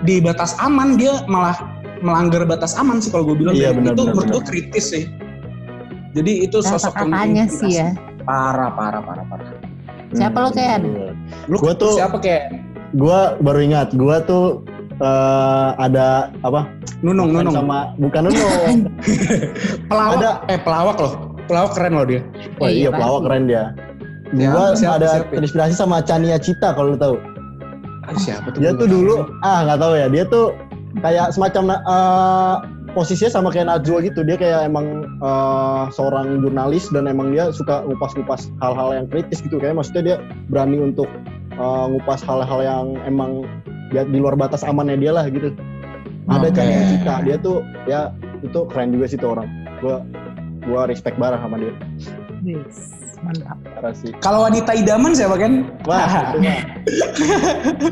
di 0.01 0.15
batas 0.19 0.59
aman 0.59 0.95
dia 0.95 1.23
malah 1.25 1.55
melanggar 1.99 2.43
batas 2.45 2.75
aman 2.75 2.99
sih 2.99 3.11
kalau 3.11 3.27
gue 3.27 3.37
bilang 3.37 3.55
Iya, 3.55 3.71
Dan 3.71 3.83
benar, 3.83 3.93
itu 3.93 4.03
benar, 4.05 4.13
menurut 4.13 4.31
gue 4.31 4.43
kritis 4.45 4.87
sih 4.89 5.05
jadi 6.09 6.33
itu 6.47 6.59
sosok 6.59 6.95
yang 6.99 7.47
sih 7.47 7.75
ya. 7.77 7.95
parah 8.23 8.71
parah 8.71 9.03
parah 9.03 9.27
parah 9.27 9.47
Siapa 10.09 10.41
lo 10.41 10.49
kayak? 10.49 10.81
lu 11.47 11.57
Gua 11.59 11.75
tuh- 11.75 11.95
siapa 11.95 12.17
kayak 12.17 12.55
Gua 12.91 13.37
baru 13.37 13.61
ingat, 13.61 13.93
gua 13.93 14.17
tuh 14.19 14.65
eh, 14.97 15.69
ada 15.77 16.33
apa? 16.41 16.65
nunung 16.99 17.31
nunung 17.31 17.53
sama 17.53 17.93
bukan 17.95 18.21
nunung. 18.27 18.79
pelawak 19.91 20.17
ada 20.19 20.31
eh 20.47 20.59
pelawak 20.59 20.97
loh 20.97 21.28
pelawak 21.49 21.73
keren 21.75 21.93
loh 21.97 22.07
dia 22.07 22.21
Wah, 22.61 22.69
Iya, 22.69 22.77
iya, 22.87 22.91
pelawak 22.93 23.23
keren 23.27 23.43
dia. 23.49 23.65
Gua 24.29 24.77
siapa, 24.77 25.01
ada 25.01 25.09
siapa? 25.25 25.33
terinspirasi 25.33 25.75
sama 25.75 26.05
Chania 26.05 26.37
Cita 26.37 26.77
kalau 26.77 26.93
lu 26.93 26.99
tahu. 27.01 27.17
Ah, 28.05 28.13
siapa 28.17 28.53
tuh 28.53 28.61
Dia 28.61 28.77
tuh 28.77 28.89
dulu 28.89 29.25
ah 29.41 29.65
nggak 29.65 29.81
tahu 29.81 29.93
ya, 29.97 30.07
dia 30.13 30.25
tuh 30.29 30.53
kayak 31.01 31.33
semacam 31.33 31.81
eh, 31.81 32.55
posisinya 32.93 33.33
sama 33.33 33.49
kayak 33.49 33.69
Najwa 33.73 34.05
gitu. 34.05 34.21
Dia 34.25 34.37
kayak 34.37 34.69
emang 34.69 35.09
eh, 35.21 35.83
seorang 35.97 36.45
jurnalis 36.45 36.93
dan 36.93 37.09
emang 37.09 37.33
dia 37.33 37.49
suka 37.53 37.85
ngupas-ngupas 37.89 38.53
hal-hal 38.61 38.89
yang 38.93 39.07
kritis 39.09 39.41
gitu. 39.41 39.57
Kayak 39.57 39.81
maksudnya 39.81 40.03
dia 40.05 40.17
berani 40.53 40.77
untuk 40.81 41.09
eh, 41.57 41.85
ngupas 41.89 42.21
hal-hal 42.25 42.61
yang 42.61 42.87
emang 43.09 43.49
dia 43.89 44.05
di 44.05 44.21
luar 44.21 44.37
batas 44.37 44.61
amannya 44.61 45.01
dia 45.01 45.17
lah 45.17 45.25
gitu. 45.33 45.53
Ada 46.29 46.53
Oke. 46.53 46.57
Chania 46.61 46.83
Cita, 46.93 47.15
dia 47.25 47.37
tuh 47.41 47.65
ya 47.89 48.13
itu 48.45 48.61
keren 48.69 48.93
juga 48.93 49.09
sih 49.09 49.17
tuh 49.17 49.33
orang. 49.33 49.49
Gua 49.81 50.05
gua 50.69 50.85
respect 50.85 51.17
banget 51.17 51.41
sama 51.41 51.57
dia. 51.57 51.73
Wis, 52.41 52.77
mantap. 53.19 53.59
Kalau 54.21 54.45
wanita 54.45 54.71
idaman 54.73 55.11
siapa 55.11 55.35
kan 55.35 55.67
Wah, 55.83 56.07
itu 56.31 56.39
mah. 56.39 56.61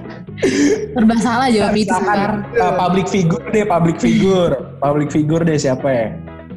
Serba 0.93 1.17
salah 1.19 1.49
jawab 1.49 1.75
itu 1.75 1.89
Silakan. 1.89 2.05
Sekar. 2.07 2.33
Eh, 2.55 2.73
public 2.77 3.07
figure 3.09 3.43
deh 3.49 3.65
public 3.65 3.97
figure 3.99 4.53
public 4.79 5.09
figure 5.11 5.43
deh 5.43 5.57
siapa 5.57 5.89
ya 5.89 6.09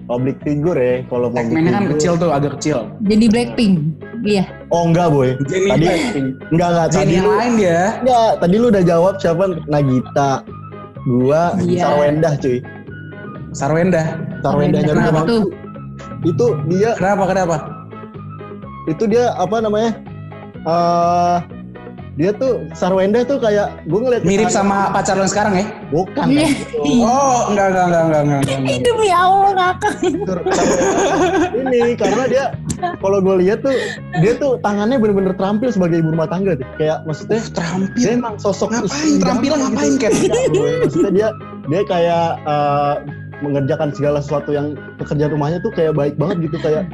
public 0.05 0.37
figure 0.41 0.73
ya. 0.75 0.95
Kalau 1.05 1.29
public 1.29 1.45
Segmennya 1.45 1.69
kan 1.69 1.81
figure- 1.85 1.93
kecil 1.95 2.13
tuh, 2.17 2.29
agak 2.29 2.51
kecil. 2.57 2.77
Jadi 3.05 3.25
Blackpink. 3.29 3.73
Iya. 4.19 4.43
Oh 4.67 4.83
enggak 4.83 5.07
boy. 5.09 5.37
Jenny 5.45 5.69
Tadi 5.69 5.85
Blackpink. 5.85 6.27
enggak 6.49 6.67
enggak 6.67 6.87
Jenny 6.89 6.97
tadi 6.99 7.13
yang 7.13 7.25
lu 7.25 7.31
lain 7.31 7.53
dia. 7.55 7.81
enggak 8.01 8.29
tadi 8.37 8.55
lu 8.57 8.65
udah 8.67 8.83
jawab 8.83 9.13
siapa 9.17 9.43
Nagita. 9.65 10.31
Gua 11.05 11.41
Iya. 11.57 11.81
Sarwendah 11.85 12.33
cuy. 12.37 12.57
Sarwenda. 13.49 14.03
Sarwendahnya 14.41 14.89
Kenapa 14.89 15.09
Rumah 15.09 15.23
tuh? 15.25 15.41
Itu 16.21 16.45
dia 16.65 16.95
Kenapa, 16.95 17.23
kenapa? 17.25 17.55
itu 18.85 19.05
dia 19.05 19.31
apa 19.33 19.61
namanya? 19.61 19.91
eh 20.59 21.37
dia 22.15 22.35
tuh 22.35 22.67
Sarwenda 22.75 23.23
tuh 23.23 23.39
kayak 23.39 23.87
gue 23.87 23.95
ngeliat 23.95 24.27
Mirip 24.27 24.51
sama 24.51 24.91
pacar 24.91 25.15
lo 25.15 25.23
sekarang 25.23 25.55
ya? 25.55 25.65
bukan 25.87 26.27
kan? 26.27 26.51
Oh, 26.83 27.47
enggak, 27.47 27.67
enggak, 27.71 27.85
enggak, 27.87 28.03
enggak, 28.03 28.21
enggak, 28.25 28.41
enggak. 28.43 28.79
Demi 28.83 29.07
Allah 29.09 29.51
ngakak. 29.55 29.93
ini 31.55 31.81
karena 31.95 32.23
dia 32.27 32.45
kalau 32.99 33.19
gue 33.19 33.35
lihat 33.39 33.59
tuh 33.61 33.71
dia 34.19 34.35
tuh 34.35 34.59
tangannya 34.59 34.97
bener-bener 34.97 35.31
terampil 35.31 35.69
sebagai 35.69 35.99
ibu 35.99 36.11
rumah 36.11 36.27
tangga 36.27 36.55
tuh 36.55 36.67
kayak 36.75 37.03
maksudnya 37.03 37.39
Uh, 37.39 37.51
terampil. 37.55 37.95
dia 37.95 38.11
emang 38.15 38.35
sosok 38.35 38.67
Ngapain? 38.69 39.15
Terampilan 39.19 39.59
ngapain? 39.63 39.91
Enggak, 39.95 40.11
boy. 40.51 40.71
maksudnya 40.83 41.11
dia 41.13 41.27
dia 41.67 41.81
kayak 41.85 42.27
eh, 42.43 42.93
mengerjakan 43.39 43.89
segala 43.91 44.19
sesuatu 44.19 44.51
yang 44.51 44.75
pekerjaan 44.97 45.31
rumahnya 45.31 45.59
tuh 45.59 45.71
kayak 45.71 45.93
baik 45.93 46.15
banget 46.15 46.49
gitu 46.49 46.57
kayak 46.59 46.87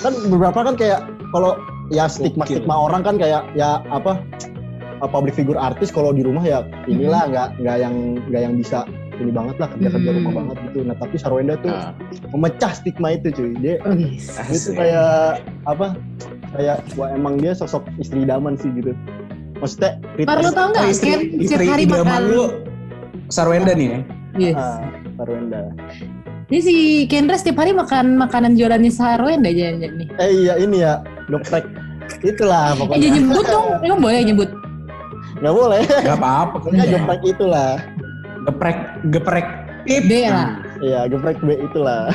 kan 0.00 0.12
beberapa 0.26 0.58
kan 0.62 0.74
kayak 0.74 1.00
kalau 1.30 1.56
ya 1.88 2.06
stigma 2.06 2.44
stigma 2.44 2.74
orang 2.74 3.04
kan 3.04 3.16
kayak 3.16 3.44
ya 3.52 3.84
apa 3.88 4.18
eh, 4.98 5.08
public 5.08 5.36
figure 5.36 5.56
artis 5.56 5.92
kalau 5.92 6.10
di 6.10 6.24
rumah 6.24 6.42
ya 6.42 6.64
inilah 6.86 7.28
nggak 7.28 7.48
nggak 7.60 7.76
yang 7.78 7.94
nggak 8.26 8.42
yang 8.42 8.54
bisa 8.56 8.88
ini 9.16 9.32
banget 9.32 9.56
lah 9.56 9.68
kerja 9.70 9.88
kerja 9.92 10.10
Hmm. 10.12 10.18
rumah 10.20 10.34
banget 10.38 10.56
gitu 10.66 10.78
nah 10.84 10.96
tapi 10.96 11.16
Sarwenda 11.16 11.54
tuh 11.58 11.72
Nah, 11.72 11.92
memecah 12.32 12.72
stigma 12.72 13.08
itu 13.12 13.28
cuy 13.32 13.52
dia 13.60 13.76
itu 14.48 14.70
kayak 14.72 15.40
apa 15.64 15.96
kayak 16.52 16.80
wah 16.96 17.08
emang 17.10 17.36
dia 17.36 17.52
sosok 17.52 17.84
istri 17.96 18.24
idaman 18.24 18.56
sih 18.56 18.68
gitu 18.72 18.92
maksudnya 19.56 19.96
Par 20.24 20.40
lu 20.40 20.52
tau 20.52 20.68
nggak? 20.68 20.84
istri, 20.88 21.12
setiap 21.16 21.20
istri 21.40 21.64
hari 21.64 21.84
idaman 21.84 22.04
makan. 22.04 22.22
lu 22.28 22.42
Sarwenda 23.26 23.72
nih 23.72 23.88
ya? 23.88 23.98
Yes. 24.36 24.54
ah, 24.54 24.84
Sarwenda 25.26 25.62
Ini 26.46 26.58
si 26.62 26.74
Kendra 27.10 27.34
setiap 27.34 27.58
hari 27.58 27.74
makan 27.74 28.14
makanan 28.14 28.54
jualannya 28.54 28.92
Sarwenda 28.94 29.50
jangan-jangan 29.50 29.98
nih. 29.98 30.08
eh 30.16 30.30
iya 30.32 30.54
ini 30.56 30.76
ya 30.78 31.02
geprek 31.26 31.66
itulah 32.22 32.70
Eh 32.70 32.78
pokoknya 32.78 33.02
jangan 33.02 33.18
nyebut 33.26 33.44
dong. 33.44 33.66
Emang 33.84 34.00
boleh 34.00 34.18
nyebut? 34.22 34.50
nggak 35.36 35.52
boleh 35.52 35.80
Gak 35.84 36.16
apa-apa. 36.16 36.52
pokoknya 36.62 36.84
geprek 36.88 37.20
itulah 37.26 37.70
Geprek, 38.46 38.78
geprek. 39.10 39.46
Ip. 39.86 40.02
B 40.06 40.12
lah. 40.24 40.50
iya 40.78 41.00
geprek 41.06 41.38
B 41.42 41.50
itulah 41.60 42.10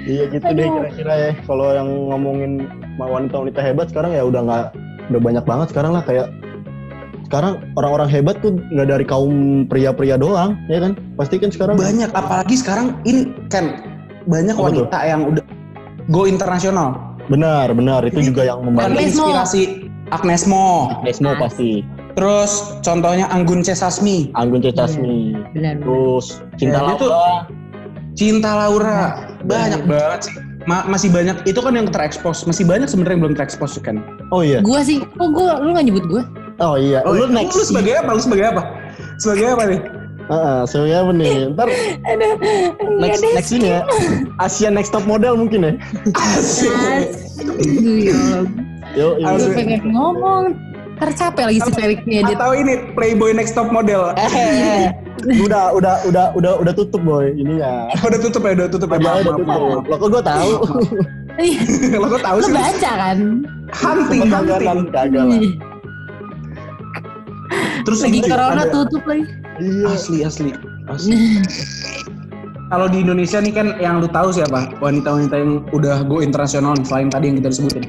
iya 0.00 0.26
gitu 0.26 0.42
deh 0.44 0.66
kira-kira 0.66 1.14
ya 1.14 1.30
kalau 1.44 1.70
yang 1.70 1.86
ngomongin 2.10 2.66
wanita-wanita 2.96 3.58
hebat 3.60 3.86
sekarang 3.86 4.10
ya 4.10 4.22
udah 4.22 4.42
nggak 4.42 4.66
udah 5.10 5.20
banyak 5.20 5.44
banget 5.44 5.66
sekarang 5.70 5.92
lah 5.94 6.02
kayak 6.02 6.30
sekarang 7.30 7.62
orang-orang 7.78 8.10
hebat 8.10 8.42
tuh 8.42 8.58
nggak 8.68 8.90
dari 8.90 9.06
kaum 9.06 9.30
pria-pria 9.64 10.18
doang 10.18 10.58
ya 10.66 10.82
kan 10.82 10.98
pasti 11.14 11.38
kan 11.38 11.54
sekarang 11.54 11.78
Banyak, 11.78 12.10
apalagi 12.10 12.58
sekarang 12.58 12.98
ini 13.06 13.30
kan 13.46 13.86
banyak 14.26 14.50
Apa 14.52 14.66
tuh? 14.66 14.82
wanita 14.90 14.98
yang 15.00 15.20
udah 15.30 15.44
go 16.10 16.26
internasional. 16.26 16.98
benar 17.30 17.70
benar 17.70 18.02
itu 18.02 18.18
juga 18.26 18.42
yang 18.42 18.58
membantu 18.60 18.90
Agnes 18.90 19.14
Mo. 19.14 19.30
inspirasi 19.30 19.62
Agnes 20.10 20.42
Mo. 20.42 20.66
Pasti 21.38 21.86
Terus 22.10 22.50
contohnya 22.82 23.30
Anggun 23.30 23.62
C. 23.62 23.70
Sasmi, 23.70 24.34
Anggun 24.34 24.58
C. 24.58 24.74
Casmi 24.74 25.38
Benar. 25.54 25.78
benar. 25.78 25.86
terus 25.86 26.26
Cinta 26.58 26.82
Ya, 26.82 26.98
tuh- 26.98 27.06
Laura 27.06 27.46
Cinta 28.12 28.50
Laura. 28.52 29.00
Banyak 29.46 29.86
banget 29.86 30.20
sih. 30.26 30.34
Ma- 30.66 30.84
masih 30.84 31.08
banyak 31.08 31.46
itu 31.46 31.56
kan 31.56 31.72
yang 31.72 31.86
terekspos. 31.86 32.42
Masih 32.42 32.66
banyak 32.66 32.90
sebenarnya 32.90 33.14
yang 33.14 33.22
belum 33.24 33.36
terekspos 33.38 33.78
kan. 33.78 34.02
oh 34.28 34.42
iya 34.42 34.58
Gua 34.60 34.82
sih, 34.82 34.98
kok 35.00 35.30
gua 35.30 35.62
lu 35.62 35.70
gak 35.72 35.86
nyebut 35.86 36.04
gua? 36.04 36.22
Oh 36.60 36.76
iya 36.76 37.00
lu 37.02 37.26
next 37.26 37.54
Lu 37.54 37.64
sebagai 37.66 37.92
apa? 37.96 38.10
Lu 38.12 38.20
sebagai 38.20 38.46
apa? 38.48 38.62
Sebagai 39.16 39.46
apa 39.50 39.62
nih? 39.66 39.80
Heeh, 40.30 40.58
sebagai 40.64 40.96
apa 40.96 41.10
nih 41.12 41.32
ntar 41.52 41.66
Aduh, 41.66 42.32
next 42.98 43.20
deh. 43.20 43.32
next 43.34 43.50
ini 43.50 43.68
ya 43.72 43.80
Asia 44.38 44.68
Next 44.68 44.90
Top 44.90 45.02
Model 45.02 45.34
mungkin 45.34 45.60
ya 45.60 45.72
ya 47.98 48.14
Allah. 48.14 48.44
yo 48.92 49.06
Gua 49.18 49.34
Asik. 49.36 49.54
pengen 49.54 49.82
ngomong. 49.90 50.44
Tercapek 51.00 51.48
lagi 51.48 51.64
si 51.64 51.72
Felix 51.72 51.98
edit. 52.04 52.36
Atau 52.36 52.52
ini 52.52 52.92
Playboy 52.92 53.32
Next 53.32 53.56
Top 53.56 53.72
Model. 53.72 54.12
eh 54.14 54.92
udah 55.40 55.72
udah 55.72 55.94
udah 56.04 56.26
udah 56.32 56.52
udah 56.60 56.72
tutup 56.72 57.00
boy 57.00 57.28
ininya 57.30 57.88
udah 58.08 58.18
tutup 58.18 58.40
ya, 58.40 58.52
udah 58.54 58.68
tutup 58.68 58.88
ya. 58.90 58.96
udah 58.96 59.34
Maaf, 59.36 59.84
lo 59.84 59.94
kok 59.96 60.08
gue 60.08 60.22
tahu 60.22 60.50
Iya, 61.36 61.60
Lo 62.00 62.08
kok 62.08 62.20
tahu 62.20 62.38
sih? 62.40 62.52
baca 62.52 62.90
kan? 62.94 63.18
Hunting, 63.70 64.20
hunting. 64.28 64.80
kagak 64.92 65.24
lah 65.24 65.40
Terus 67.82 68.00
Lagi 68.00 68.10
ini 68.12 68.20
corona 68.22 68.52
ada- 68.58 68.70
tutup 68.70 69.02
lagi. 69.04 69.24
iya 69.58 69.88
Asli, 69.88 70.18
asli. 70.22 70.50
asli. 70.86 71.16
Kalau 72.70 72.86
di 72.86 73.02
Indonesia 73.02 73.36
nih 73.36 73.50
kan 73.50 73.66
yang 73.76 73.98
lu 73.98 74.06
tahu 74.06 74.30
siapa? 74.30 74.70
Wanita-wanita 74.78 75.34
yang 75.34 75.66
udah 75.70 76.06
go 76.06 76.22
internasional 76.22 76.72
nih, 76.72 76.86
selain 76.86 77.08
tadi 77.08 77.24
yang 77.26 77.36
kita 77.36 77.50
sebutin. 77.50 77.84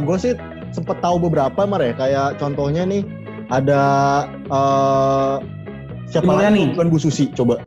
gue 0.00 0.16
sih 0.16 0.32
sempet 0.70 0.96
tahu 0.98 1.20
beberapa 1.20 1.60
mar 1.62 1.78
ya 1.78 1.92
kayak 1.92 2.38
contohnya 2.38 2.82
nih 2.82 3.02
ada 3.48 3.82
eh 4.46 5.34
siapa 6.06 6.30
lagi 6.30 6.72
bukan 6.72 6.86
Bu 6.88 6.96
Susi 6.96 7.28
coba 7.30 7.60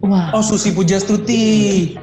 Wah, 0.00 0.32
Oh, 0.32 0.40
Susi 0.40 0.72
Pujastuti. 0.72 1.44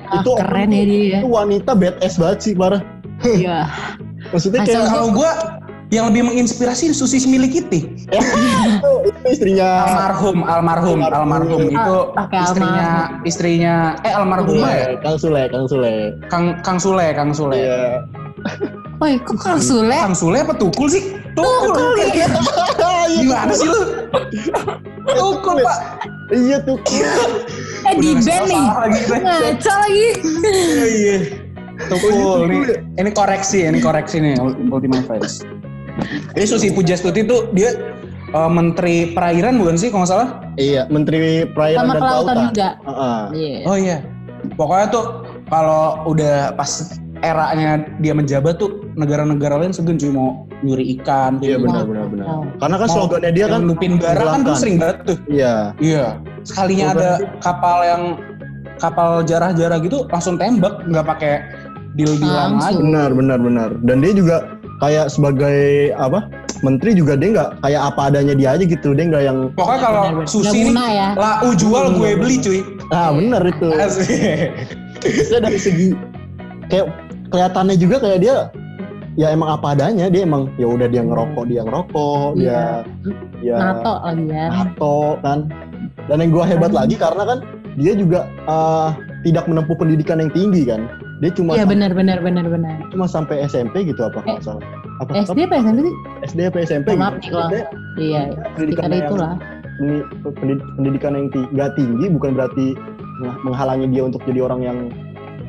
ah, 0.05 0.21
itu- 0.21 0.37
keren 0.37 0.69
ya 0.69 0.83
dia. 0.85 1.17
itu 1.19 1.27
wanita 1.27 1.73
badass 1.73 2.15
banget 2.15 2.39
sih 2.39 2.53
parah 2.53 2.79
Iya. 3.19 3.67
maksudnya 4.31 4.63
kayak 4.63 4.87
Kalau 4.87 5.11
gua 5.11 5.31
yang 5.87 6.11
lebih 6.11 6.27
menginspirasi 6.27 6.91
Susi 6.91 7.23
Smilikiti. 7.23 7.87
itu, 8.11 8.91
itu 9.07 9.19
istrinya 9.31 9.87
Almarhum, 9.87 10.43
almarhum, 10.43 10.99
Almarhum. 10.99 11.31
almarhum 11.47 11.61
itu 11.71 11.97
istrinya 12.43 12.87
istrinya 13.23 13.75
eh 14.03 14.11
almarhumah 14.11 14.71
ya? 14.71 14.87
Kang 14.99 15.15
Sule 15.15 15.47
Kang 15.47 15.65
Sule 15.67 16.11
Kang 16.27 16.45
Kang 16.59 16.79
Sule, 16.79 17.07
Kang 17.15 17.31
Sule. 17.31 17.55
iya 17.55 18.03
Woi, 18.97 19.15
kok 19.21 19.37
Kang 19.39 19.61
Sule? 19.61 19.93
Kang 19.93 20.17
Sule 20.17 20.41
apa 20.43 20.53
Tukul 20.57 20.89
sih? 20.89 21.13
Tukul. 21.37 21.95
Gimana 23.17 23.53
sih 23.53 23.69
lu? 23.69 23.81
Tukul, 25.07 25.57
Pak. 25.61 25.79
iya 26.33 26.57
tuh 26.65 26.75
Eh 27.87 27.93
di 28.01 28.11
band 28.19 28.45
nih. 28.49 28.57
lagi. 28.57 28.99
Ngaca 29.23 29.73
lagi. 29.85 30.07
Iya, 30.43 30.85
iya. 30.91 31.17
Tukul 31.87 32.49
nih. 32.49 32.59
Ini 32.97 33.09
koreksi, 33.13 33.69
ini 33.69 33.79
koreksi 33.79 34.17
nih 34.17 34.33
Ultimate 34.67 35.05
Files. 35.05 35.45
Jadi 36.35 36.45
Susi 36.45 36.67
Pujastuti 36.73 37.25
tuh 37.25 37.49
dia 37.53 37.73
eh, 38.31 38.49
menteri 38.51 39.11
perairan 39.11 39.57
bukan 39.57 39.75
sih 39.79 39.89
kalau 39.89 40.05
nggak 40.05 40.13
salah? 40.13 40.29
iya 40.57 40.89
Menteri 40.89 41.45
Perairan 41.53 41.85
Sama 41.85 41.93
dan 41.93 42.01
kelautan 42.01 42.17
Kelautan 42.17 42.37
juga. 42.49 42.69
Heeh. 42.89 43.21
Iya. 43.37 43.57
Oh 43.69 43.77
iya. 43.77 43.97
Pokoknya 44.57 44.87
tuh 44.89 45.05
kalau 45.47 45.83
udah 46.09 46.53
pas 46.57 46.71
eranya 47.25 47.81
dia 47.97 48.13
menjabat 48.13 48.61
tuh 48.61 48.85
negara-negara 48.93 49.57
lain 49.57 49.73
segen 49.73 49.97
cuy 49.97 50.11
mau 50.13 50.45
nyuri 50.65 50.97
ikan. 50.97 51.37
Iya 51.41 51.61
benar 51.61 51.85
benar 51.85 52.05
benar. 52.09 52.25
Wow. 52.25 52.41
Karena 52.57 52.75
kan 52.81 52.87
slogannya 52.89 53.31
dia 53.33 53.45
kan 53.49 53.61
Lupin 53.65 53.93
bara 54.01 54.23
kan 54.25 54.41
tuh 54.41 54.57
sering 54.57 54.77
banget 54.81 54.97
tuh. 55.05 55.17
Iya. 55.29 55.73
Iya. 55.77 56.05
Sekalinya 56.45 56.93
Slogan 56.93 57.01
ada 57.01 57.11
kapal 57.41 57.77
yang 57.85 58.03
kapal 58.77 59.09
jarah-jarah 59.25 59.77
gitu 59.81 60.05
langsung 60.09 60.37
tembak 60.37 60.85
nggak 60.85 61.05
pakai 61.05 61.33
deal-dealan 61.97 62.61
lagi. 62.61 62.77
Benar 62.77 63.09
benar 63.13 63.39
benar. 63.41 63.69
Dan 63.85 64.05
dia 64.05 64.13
juga 64.13 64.56
kayak 64.77 65.07
sebagai 65.07 65.57
apa? 65.93 66.27
Menteri 66.57 66.97
juga 66.97 67.13
dia 67.13 67.29
nggak 67.31 67.61
kayak 67.61 67.81
apa 67.85 68.01
adanya 68.09 68.33
dia 68.33 68.49
aja 68.57 68.65
gitu. 68.65 68.97
Dia 68.97 69.05
nggak 69.05 69.23
yang 69.23 69.39
Pokoknya 69.53 69.79
kalau 69.79 70.01
guna 70.25 70.85
ya. 70.89 71.07
lau 71.13 71.53
jual 71.53 71.85
gue 71.93 72.09
beli 72.17 72.35
cuy. 72.39 72.59
ah 72.89 73.13
benar 73.13 73.45
itu. 73.45 73.67
Maksudnya 74.97 75.39
dari 75.43 75.59
segi 75.59 75.87
kayak 76.67 76.89
kelihatannya 77.29 77.75
juga 77.75 78.01
kayak 78.01 78.19
dia 78.19 78.37
ya 79.13 79.29
emang 79.29 79.49
apa 79.51 79.73
adanya 79.73 80.07
dia 80.07 80.23
emang 80.23 80.49
ya 80.55 80.65
udah 80.65 80.87
dia 80.87 81.01
ngerokok 81.01 81.43
dia 81.45 81.61
ngerokok 81.61 82.29
Iya. 82.37 82.61
dia 83.41 83.53
ya 83.53 83.57
Nato 83.57 83.93
lagi 83.99 84.25
kan. 84.29 84.49
nato 84.49 84.97
kan 85.21 85.39
dan 86.07 86.17
yang 86.21 86.31
gua 86.31 86.45
hebat 86.45 86.69
Hmm. 86.69 86.79
lagi 86.81 86.95
karena 86.95 87.23
kan 87.25 87.39
dia 87.77 87.93
juga 87.93 88.19
eh, 88.45 88.89
tidak 89.23 89.45
menempuh 89.45 89.73
pendidikan 89.73 90.17
yang 90.17 90.29
tinggi 90.29 90.65
kan 90.65 90.85
dia 91.17 91.31
cuma 91.31 91.57
Iya 91.57 91.65
benar 91.65 91.91
benar 91.91 92.21
benar 92.21 92.45
benar. 92.45 92.77
cuma 92.89 93.05
sampai 93.05 93.41
SMP 93.43 93.81
gitu 93.83 94.01
apa 94.01 94.21
kalau 94.21 94.37
Eh, 94.37 94.43
salah 94.43 94.61
apa, 94.97 95.11
SD 95.17 95.39
apa 95.43 95.55
SMP 95.57 95.79
sih? 95.81 95.95
SD 96.23 96.39
apa 96.45 96.57
SMP 96.61 96.87
maaf 96.93 97.13
gitu. 97.15 97.19
nih 97.19 97.29
kalau- 97.31 97.51
Iya. 97.97 98.21
pendidikan 98.53 98.85
pendi- 99.77 100.05
pendi- 100.35 100.63
pendidikan 100.75 101.11
yang 101.13 101.25
nggak 101.29 101.69
tinggi 101.73 102.05
bukan 102.09 102.31
berarti 102.33 102.65
meng- 103.17 103.39
menghalangi 103.43 103.87
dia 103.87 104.03
untuk 104.03 104.21
jadi 104.23 104.39
orang 104.41 104.61
yang 104.61 104.77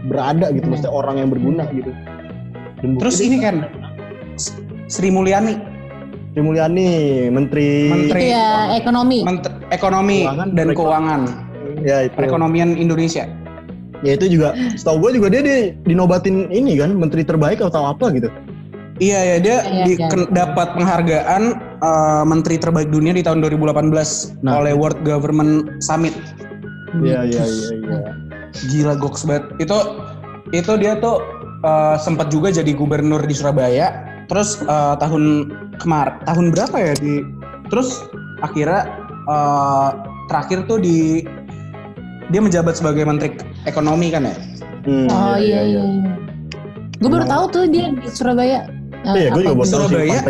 berada 0.04 0.48
gitu 0.48 0.62
Benar. 0.62 0.70
maksudnya 0.70 0.92
orang 0.94 1.16
yang 1.16 1.28
berguna 1.28 1.64
gitu 1.70 1.92
Dan 2.78 2.94
Terus 2.94 3.18
ini 3.18 3.42
kan 3.42 3.66
Sri 4.86 5.10
Mulyani, 5.10 5.58
Sri 6.30 6.40
Mulyani 6.40 6.86
menteri, 7.28 7.90
Menteri 7.90 8.30
Iya, 8.30 8.48
ekonomi. 8.78 9.26
Menteri 9.26 9.52
Ekonomi 9.68 10.18
Keuangan, 10.22 10.48
dan 10.54 10.64
Mereka- 10.64 10.78
Keuangan. 10.78 11.20
Ya 11.78 11.96
itu. 12.02 12.14
perekonomian 12.14 12.70
Indonesia. 12.72 13.26
Ya 14.00 14.14
itu 14.14 14.30
juga. 14.30 14.54
Setahu 14.74 15.02
gue 15.02 15.18
juga 15.18 15.28
dia 15.28 15.42
di, 15.42 15.56
dinobatin 15.84 16.46
ini 16.48 16.78
kan 16.78 16.94
menteri 16.94 17.22
terbaik 17.22 17.58
atau 17.58 17.90
apa 17.90 18.10
gitu. 18.12 18.30
Iya 18.98 19.18
ya 19.22 19.36
dia 19.38 19.56
Iya, 19.62 19.84
di- 19.86 19.94
iya. 19.94 20.08
ken- 20.10 20.30
dapat 20.30 20.74
penghargaan 20.74 21.42
eh, 21.78 22.22
Menteri 22.26 22.58
Terbaik 22.58 22.90
Dunia 22.90 23.14
di 23.14 23.22
tahun 23.22 23.38
2018 23.40 24.42
Nah. 24.42 24.58
oleh 24.58 24.74
World 24.74 25.06
Government 25.06 25.78
Summit. 25.78 26.14
Iya 26.98 27.22
iya 27.22 27.44
iya 27.46 27.68
iya. 27.78 28.00
Gila 28.66 28.98
goks 28.98 29.22
banget. 29.22 29.46
Itu 29.62 29.78
itu 30.50 30.72
dia 30.78 30.98
tuh 30.98 31.22
eh, 31.62 31.96
sempat 31.98 32.30
juga 32.30 32.50
jadi 32.50 32.74
gubernur 32.74 33.22
di 33.22 33.34
Surabaya. 33.34 34.02
Terus 34.26 34.58
eh, 34.60 34.94
tahun 34.98 35.46
kemar 35.78 36.18
tahun 36.26 36.50
berapa 36.50 36.74
ya 36.74 36.94
di 36.98 37.22
terus 37.70 38.02
akhirnya 38.40 38.82
eh, 39.26 39.88
terakhir 40.26 40.66
tuh 40.66 40.82
di 40.82 41.22
dia 42.28 42.40
menjabat 42.40 42.74
sebagai 42.74 43.02
menteri 43.02 43.34
ekonomi 43.64 44.08
kan 44.08 44.28
ya. 44.28 44.34
Hmm, 44.84 45.08
Oh 45.08 45.36
iya 45.36 45.60
iya. 45.64 45.82
Gue 46.98 47.08
baru 47.08 47.24
Nah. 47.24 47.30
tahu 47.30 47.44
tuh 47.50 47.64
dia 47.68 47.88
di 47.90 48.08
Surabaya. 48.08 48.66
Eh, 49.06 49.14
Iya, 49.14 49.28
gue 49.30 49.42
juga 49.44 49.54
baru 49.54 49.66
tahu 49.66 49.66
sih 49.66 49.74
Surabaya? 49.94 50.20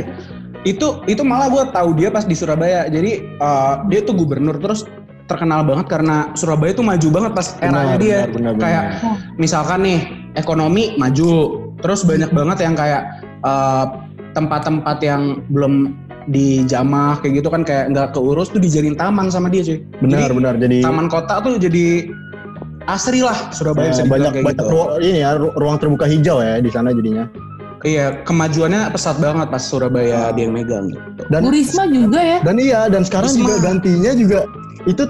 Itu 0.62 0.86
itu 1.06 1.22
malah 1.22 1.48
gue 1.48 1.64
tahu 1.70 1.88
dia 1.94 2.08
pas 2.10 2.24
di 2.24 2.34
Surabaya. 2.34 2.86
Jadi 2.86 3.12
eh, 3.24 3.74
dia 3.88 4.00
tuh 4.02 4.14
gubernur 4.14 4.58
terus 4.58 4.84
terkenal 5.28 5.60
banget 5.62 5.86
karena 5.88 6.32
Surabaya 6.32 6.72
tuh 6.72 6.82
maju 6.82 7.08
banget 7.12 7.32
pas 7.34 7.46
Benar, 7.58 8.00
dia. 8.00 8.24
benar, 8.24 8.32
benar, 8.32 8.52
benar. 8.56 8.62
kayak 8.64 8.82
misalkan 9.36 9.84
nih 9.84 9.98
ekonomi 10.34 10.96
maju, 10.96 11.30
terus 11.78 12.00
banyak 12.02 12.32
banget 12.32 12.58
yang 12.64 12.74
kayak 12.74 13.02
eh, 13.42 13.84
tempat-tempat 14.32 14.96
yang 15.02 15.40
belum 15.48 15.96
dijamah 16.28 17.18
kayak 17.18 17.34
gitu 17.36 17.48
kan 17.48 17.62
kayak 17.62 17.90
nggak 17.90 18.12
keurus 18.12 18.48
tuh 18.48 18.58
dijadiin 18.58 18.94
taman 18.94 19.28
sama 19.28 19.48
dia 19.48 19.62
cuy. 19.62 19.78
benar 19.98 20.18
Jadi, 20.22 20.34
benar 20.34 20.54
jadi 20.56 20.78
Taman 20.80 21.06
kota 21.08 21.34
tuh 21.40 21.54
jadi 21.56 21.86
asri 22.86 23.20
lah 23.20 23.36
Surabaya 23.50 23.90
dibilang 23.90 24.08
banyak 24.08 24.30
kayak 24.32 24.46
banyak 24.46 24.60
gitu. 24.62 24.70
ru- 24.70 24.92
ini 24.98 25.18
ya 25.18 25.30
ru- 25.34 25.54
ruang 25.54 25.76
terbuka 25.76 26.04
hijau 26.04 26.38
ya 26.38 26.56
di 26.56 26.68
sana 26.68 26.90
jadinya. 26.90 27.24
Iya, 27.78 28.26
kemajuannya 28.26 28.90
pesat 28.90 29.16
banget 29.16 29.48
pas 29.48 29.62
Surabaya 29.62 30.32
dia 30.32 30.42
yang 30.42 30.52
megang 30.52 30.90
gitu. 30.90 31.00
Dan 31.28 31.40
Bu 31.40 31.50
Risma 31.50 31.84
juga 31.86 32.18
ya. 32.18 32.38
dan 32.42 32.56
iya 32.56 32.80
dan 32.86 33.02
sekarang 33.02 33.30
Risma. 33.30 33.40
juga 33.40 33.54
gantinya 33.62 34.12
juga 34.12 34.38
itu 34.84 35.02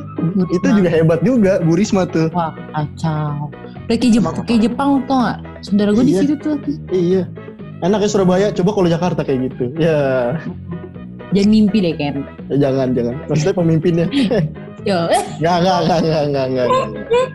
itu 0.47 0.63
Risma. 0.63 0.77
juga 0.77 0.89
hebat 0.91 1.21
juga 1.23 1.53
Bu 1.61 1.73
Risma 1.75 2.03
tuh. 2.05 2.29
Wah 2.31 2.53
kacau. 2.71 3.49
Udah 3.81 3.97
kayak 3.97 4.13
Jepang, 4.13 4.35
kayak 4.45 4.61
Jepang 4.63 4.89
tau 5.03 5.17
gak? 5.17 5.37
Saudara 5.63 5.91
gue 5.91 6.05
di 6.05 6.13
Iya. 6.13 6.21
situ 6.23 6.35
tuh. 6.37 6.57
Iya. 6.89 7.23
Enak 7.79 8.03
ya 8.03 8.09
Surabaya, 8.11 8.47
coba 8.53 8.71
kalau 8.75 8.89
Jakarta 8.91 9.21
kayak 9.23 9.49
gitu. 9.49 9.65
Ya, 9.79 10.35
Jangan 11.29 11.51
mimpi 11.51 11.79
deh 11.81 11.95
Ken. 11.95 12.25
jangan 12.57 12.97
jangan. 12.97 13.15
Maksudnya 13.29 13.55
pemimpinnya. 13.55 14.07
Yo, 14.87 15.11
eh, 15.11 15.21
Enggak, 15.43 15.57
enggak, 15.61 15.79
enggak, 15.83 15.99
enggak, 16.01 16.23
enggak, 16.25 16.47
enggak. 16.47 16.69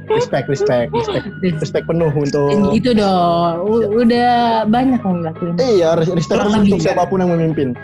Respect, 0.10 0.46
respect, 0.48 0.90
respect. 0.90 1.26
Respect 1.60 1.86
penuh 1.86 2.10
untuk 2.10 2.50
jangan 2.50 2.72
gitu 2.72 2.90
dong. 2.96 3.54
U- 3.62 3.90
udah 4.00 4.34
banyak 4.66 4.98
yang 4.98 5.16
ngelakuin. 5.22 5.54
Iya, 5.60 5.90
res- 6.00 6.10
respect 6.10 6.40
Kurang 6.40 6.64
untuk 6.64 6.80
ya. 6.80 6.86
siapa 6.90 7.04
pun 7.06 7.20
yang 7.20 7.30
memimpin. 7.30 7.76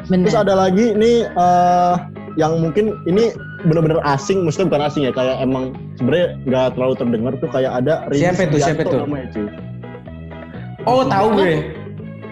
Terus 0.00 0.10
Bener. 0.32 0.42
ada 0.42 0.54
lagi 0.56 0.96
nih 0.96 1.28
eh, 1.28 1.94
yang 2.36 2.56
mungkin 2.58 2.96
ini 3.04 3.36
benar-benar 3.62 4.00
asing, 4.08 4.42
maksudnya 4.42 4.72
bukan 4.72 4.82
asing 4.88 5.02
ya, 5.04 5.12
kayak 5.12 5.36
emang 5.38 5.76
sebenarnya 5.96 6.26
nggak 6.44 6.66
terlalu 6.74 6.94
terdengar 6.96 7.32
tuh 7.36 7.50
kayak 7.52 7.72
ada 7.76 7.94
Rini 8.08 8.22
Siapa 8.22 8.40
itu, 8.44 8.56
siapa 8.58 8.82
itu? 8.82 8.96
namanya, 8.96 9.26
cuy. 9.30 9.46
Oh, 10.84 11.02
tahu 11.04 11.26
gue. 11.36 11.52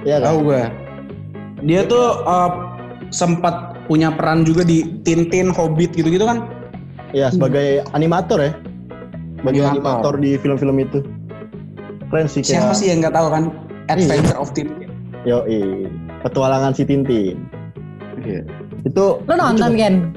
Iya 0.03 0.17
kan? 0.19 0.27
Tahu 0.33 0.39
gue. 0.43 0.63
Dia 1.65 1.81
tuh 1.85 2.07
uh, 2.25 2.51
sempat 3.15 3.79
punya 3.87 4.11
peran 4.11 4.43
juga 4.43 4.67
di 4.67 4.99
Tintin, 5.07 5.55
Hobbit 5.55 5.95
gitu-gitu 5.95 6.27
kan. 6.27 6.51
Iya, 7.15 7.31
sebagai 7.31 7.87
animator 7.95 8.43
ya. 8.43 8.53
Sebagai 9.39 9.63
Animator. 9.63 10.11
animator 10.11 10.15
di 10.19 10.31
film-film 10.43 10.77
itu. 10.83 10.99
Keren 12.11 12.27
sih 12.27 12.43
kayak. 12.43 12.51
Siapa 12.59 12.75
sih 12.75 12.91
yang 12.91 12.99
nggak 13.07 13.15
tahu 13.15 13.29
kan? 13.31 13.45
Adventure 13.87 14.39
of 14.41 14.51
Tintin. 14.51 14.91
Yo, 15.23 15.47
petualangan 16.27 16.75
si 16.75 16.83
Tintin. 16.83 17.39
Itu 18.83 19.23
Lo 19.25 19.35
nonton 19.39 19.79
Ken? 19.79 20.11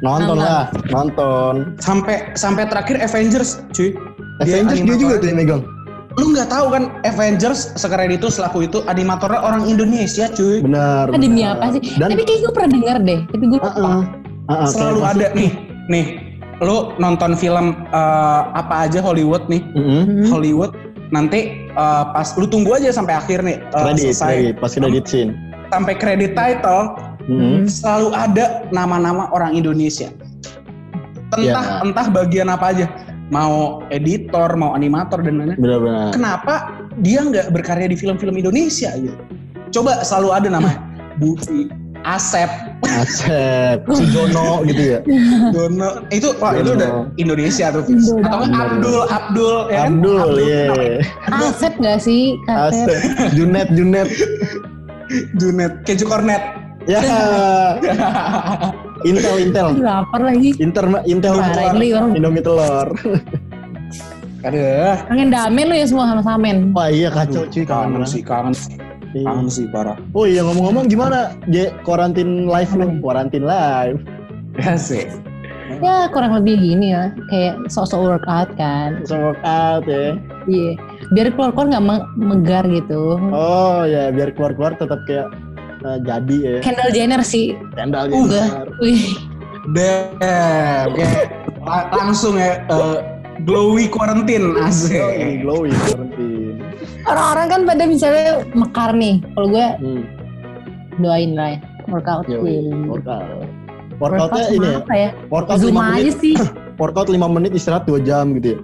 nonton 0.00 0.36
Nonton. 0.36 0.36
lah, 0.40 0.72
nonton. 0.94 1.76
Sampai 1.76 2.32
sampai 2.38 2.64
terakhir 2.70 3.02
Avengers, 3.02 3.60
cuy. 3.74 3.92
Dia 4.46 4.64
Avengers 4.64 4.80
dia 4.80 4.96
juga 4.96 5.16
animator. 5.16 5.20
tuh 5.20 5.28
yang 5.28 5.38
megang. 5.42 5.62
Lu 6.20 6.36
nggak 6.36 6.52
tahu 6.52 6.66
kan 6.68 6.82
Avengers 7.08 7.72
sekeren 7.80 8.12
itu 8.12 8.28
selaku 8.28 8.68
itu 8.68 8.84
animatornya 8.84 9.40
orang 9.40 9.64
Indonesia, 9.64 10.28
cuy. 10.28 10.60
Benar. 10.60 11.08
Ah, 11.08 11.16
demi 11.16 11.40
apa 11.40 11.72
sih? 11.72 11.96
Dan 11.96 12.12
Tapi 12.12 12.22
kayak 12.28 12.40
gue 12.44 12.52
pernah 12.52 12.70
denger 12.76 12.96
deh. 13.08 13.20
Tapi 13.32 13.44
gue 13.48 13.58
lupa. 13.58 13.72
Heeh. 13.72 14.02
Heeh, 14.52 14.66
Selalu 14.68 15.00
kayak 15.00 15.14
ada 15.16 15.26
nih, 15.32 15.50
nih. 15.88 16.06
Lu 16.60 16.92
nonton 17.00 17.32
film 17.32 17.72
eh, 17.88 18.40
apa 18.52 18.84
aja 18.84 19.00
Hollywood 19.00 19.48
nih, 19.48 19.64
Mm-mm. 19.72 20.02
Hmm. 20.04 20.24
Hollywood. 20.28 20.76
Nanti 21.08 21.56
eh, 21.64 22.04
pas 22.12 22.28
lu 22.36 22.44
tunggu 22.44 22.76
aja 22.76 22.92
sampai 22.92 23.16
akhir 23.16 23.40
nih, 23.40 23.56
eh, 23.56 23.80
Kredit, 23.80 24.12
selesai 24.12 24.34
kredit, 24.36 24.54
pas 24.60 24.70
kredit 24.76 25.04
scene. 25.08 25.32
sampai 25.72 25.94
kredit 25.96 26.32
title, 26.36 26.82
Mm-mm. 27.24 27.64
selalu 27.64 28.12
ada 28.12 28.68
nama-nama 28.68 29.32
orang 29.32 29.56
Indonesia. 29.56 30.12
Entah 31.30 31.62
Ya. 31.62 31.80
entah 31.80 32.06
bagian 32.10 32.50
apa 32.50 32.74
aja, 32.74 32.86
mau 33.30 33.80
editor, 33.94 34.58
mau 34.58 34.74
animator 34.74 35.22
dan 35.22 35.38
lain-lain. 35.38 35.58
Benar-benar. 35.58 36.10
Kenapa 36.12 36.54
dia 37.00 37.22
nggak 37.22 37.54
berkarya 37.54 37.86
di 37.86 37.96
film-film 37.96 38.34
Indonesia 38.36 38.90
gitu? 38.98 39.16
Coba 39.70 40.02
selalu 40.02 40.28
ada 40.34 40.48
namanya 40.50 40.82
Bukti, 41.22 41.70
Asep, 42.02 42.50
Asep, 42.82 43.86
si 43.86 44.04
Jono 44.10 44.66
gitu 44.66 44.98
ya. 44.98 45.00
Dono. 45.54 46.02
Itu 46.10 46.34
wah 46.42 46.58
itu 46.58 46.74
Dono. 46.74 46.78
udah 46.80 46.90
Indonesia 47.22 47.70
tuh. 47.70 47.86
Atau 47.86 48.38
nggak. 48.50 48.66
Abdul, 48.66 49.02
Abdul 49.06 49.56
ya 49.70 49.78
kan? 49.86 49.90
Abdul, 49.94 50.30
iya. 50.42 50.66
Asep 51.30 51.72
gak 51.78 52.00
sih? 52.02 52.34
Asep. 52.50 52.88
Asep, 52.90 53.30
Junet, 53.38 53.68
Junet. 53.76 54.08
Junet, 55.38 55.72
Keju 55.86 56.06
Kornet. 56.10 56.42
Ya. 56.88 56.98
Intel, 59.02 59.36
Intel. 59.40 59.68
Lapar 59.80 60.20
lagi. 60.20 60.50
Inter, 60.58 60.84
Intel 61.04 61.34
Parah 61.34 61.52
telur. 61.54 61.72
ini 61.76 61.88
orang. 61.92 62.10
Indomie 62.14 62.42
telur. 62.42 62.88
Aduh, 64.40 64.96
Pengen 65.04 65.28
damen 65.28 65.68
lu 65.68 65.76
ya 65.76 65.84
semua 65.84 66.08
sama 66.08 66.22
samen. 66.24 66.72
Wah 66.72 66.88
iya 66.88 67.12
kacau 67.12 67.44
cuy 67.44 67.60
kangen 67.60 67.92
kangen 67.92 68.08
sih, 68.08 68.22
kangen, 68.24 68.54
Iya. 69.12 69.26
kangen 69.28 69.48
sih 69.52 69.66
parah. 69.68 70.00
Oh 70.16 70.24
iya 70.24 70.40
ngomong-ngomong 70.40 70.88
gimana 70.88 71.36
J 71.52 71.76
quarantine 71.84 72.48
live 72.48 72.72
lu? 72.72 72.86
Quarantine 73.00 73.44
live. 73.44 74.00
Ya 74.56 74.74
sih. 74.74 75.04
Ya 75.78 76.08
kurang 76.08 76.32
lebih 76.34 76.56
gini 76.56 76.90
ya. 76.90 77.12
Kayak 77.28 77.68
sok-sok 77.68 78.00
workout 78.02 78.48
kan. 78.56 79.04
So 79.04 79.20
workout 79.20 79.84
ya. 79.84 80.16
Iya. 80.48 80.72
Biar 81.12 81.26
keluar-keluar 81.30 81.66
gak 81.70 81.84
me- 81.84 82.08
megar 82.16 82.64
gitu. 82.64 83.20
Oh 83.30 83.84
ya 83.84 84.08
biar 84.08 84.32
keluar-keluar 84.32 84.72
tetap 84.74 85.04
kayak 85.04 85.28
eh, 85.80 85.98
jadi 86.00 86.36
ya. 86.38 86.54
Kendall 86.60 86.90
Jenner 86.90 87.22
sih. 87.22 87.56
Sandal 87.72 88.08
Udah. 88.08 88.68
Wih. 88.78 89.16
Damn, 89.70 90.96
kayak 90.96 91.30
la- 91.60 91.88
langsung 91.94 92.34
ya 92.34 92.58
eh, 92.62 92.96
glowy 93.40 93.86
quarantine 93.86 94.56
asik. 94.58 94.96
Glowy, 94.96 95.36
glowy 95.38 95.70
quarantine. 95.72 96.56
Orang-orang 97.02 97.46
kan 97.46 97.60
pada 97.66 97.84
misalnya 97.84 98.24
mekar 98.52 98.90
nih. 98.92 99.20
Kalau 99.30 99.48
gue 99.48 99.66
Hmm. 99.78 100.02
doain 100.98 101.32
lah 101.32 101.48
ya. 101.54 101.58
Workout. 101.86 102.24
Yoi, 102.26 102.60
workout. 102.84 103.46
Workout 103.98 104.32
Workoutnya 104.32 104.44
ini 104.48 104.56
sama 104.58 104.64
ya. 104.66 104.78
apa 104.78 104.94
ya? 104.96 105.10
Workout 105.28 105.58
Zoom 105.58 105.74
5 105.74 105.80
aja 105.80 105.92
menit. 106.00 106.14
sih. 106.18 106.34
Workout 106.80 107.08
5 107.08 107.28
menit 107.28 107.52
istirahat 107.52 107.84
2 107.84 108.00
jam 108.00 108.32
gitu 108.34 108.48
ya. 108.48 108.58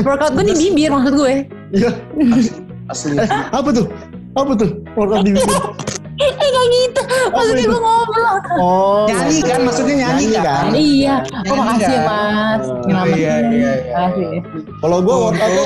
workout 0.00 0.32
gue 0.32 0.44
di 0.46 0.54
bibir 0.62 0.88
maksud 0.88 1.14
gue. 1.14 1.34
Iya. 1.70 1.90
Asli. 2.92 3.18
Eh, 3.18 3.28
apa 3.50 3.68
tuh? 3.70 3.86
Apa 4.36 4.52
tuh? 4.54 4.70
Workout 4.94 5.24
di 5.24 5.32
bibir. 5.32 5.48
Eh 6.16 6.32
gak 6.32 6.66
gitu. 6.72 7.02
Maksudnya 7.28 7.64
gue 7.68 7.76
ngobrol. 7.76 8.36
Oh. 8.56 9.04
Nyanyi 9.04 9.44
kan, 9.44 9.60
maksudnya 9.68 9.94
nyanyi 10.00 10.24
kan? 10.32 10.64
Iya. 10.72 11.14
Nyanyi 11.20 11.50
Oh 11.52 11.56
makasih 11.60 11.84
ya 11.84 12.00
kan? 12.00 12.08
mas. 12.08 12.62
Oh, 12.64 12.76
Nyelamatin. 12.88 13.18
iya, 13.20 13.34
iya, 13.36 13.52
iya. 13.52 13.72
Makasih. 13.92 14.28
Kalau 14.80 14.96
gua 15.04 15.12
Oh, 15.12 15.22
workoutnya 15.28 15.64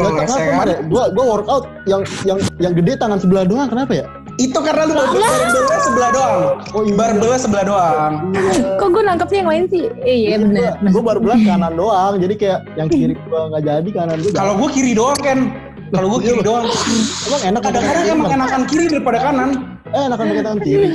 oh, 0.00 0.12
kenapa 0.16 0.40
kan? 0.40 0.66
ya. 0.72 0.78
Gua 0.88 1.04
gua 1.12 1.24
workout 1.28 1.64
yang 1.84 2.00
yang 2.24 2.38
yang 2.56 2.72
gede 2.72 2.96
tangan 2.96 3.20
sebelah 3.20 3.44
doang 3.44 3.68
kenapa 3.68 3.92
ya? 3.92 4.06
Itu 4.40 4.56
karena 4.64 4.88
lu 4.88 4.94
barbelnya 4.96 5.36
sebelah 5.84 6.10
doang. 6.16 6.40
Oh 6.72 6.80
iya. 6.80 6.94
Barbelnya 6.96 7.38
sebelah 7.38 7.64
doang. 7.68 8.12
Kok 8.80 8.88
gue 8.88 9.02
nangkepnya 9.04 9.38
yang 9.44 9.50
lain 9.52 9.64
sih? 9.68 9.84
Eh, 10.00 10.16
iya 10.24 10.36
benar. 10.40 10.80
Gua, 10.80 10.88
gua 10.96 11.02
baru 11.12 11.18
bilang 11.28 11.40
kanan 11.44 11.72
doang. 11.76 12.12
Jadi 12.16 12.34
kayak 12.40 12.60
yang 12.72 12.88
kiri 12.88 13.20
gua 13.28 13.52
nggak 13.52 13.62
jadi 13.68 13.90
kanan 13.92 14.16
gua. 14.16 14.32
Kalau 14.32 14.52
gue 14.56 14.68
kiri 14.72 14.96
doang 14.96 15.20
kan. 15.20 15.38
Kalau 15.90 16.06
gue 16.14 16.20
kiri 16.22 16.38
doang. 16.46 16.70
emang 17.26 17.42
enak 17.42 17.62
Kadang-kadang 17.66 18.06
emang 18.06 18.30
enakan 18.30 18.62
kiri 18.70 18.86
daripada 18.86 19.18
kanan. 19.18 19.50
Eh 19.90 20.02
enakan 20.06 20.24
pakai 20.30 20.44
tangan 20.46 20.62
kiri. 20.62 20.86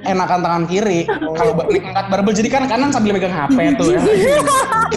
Enakan 0.00 0.40
tangan 0.42 0.64
kiri. 0.66 0.98
Kalau 1.06 1.52
angkat 1.62 2.06
barbel 2.10 2.34
jadi 2.34 2.48
kan 2.50 2.66
kanan 2.66 2.90
sambil 2.90 3.14
megang 3.14 3.30
HP 3.30 3.78
tuh 3.78 3.94
ya. 3.94 4.00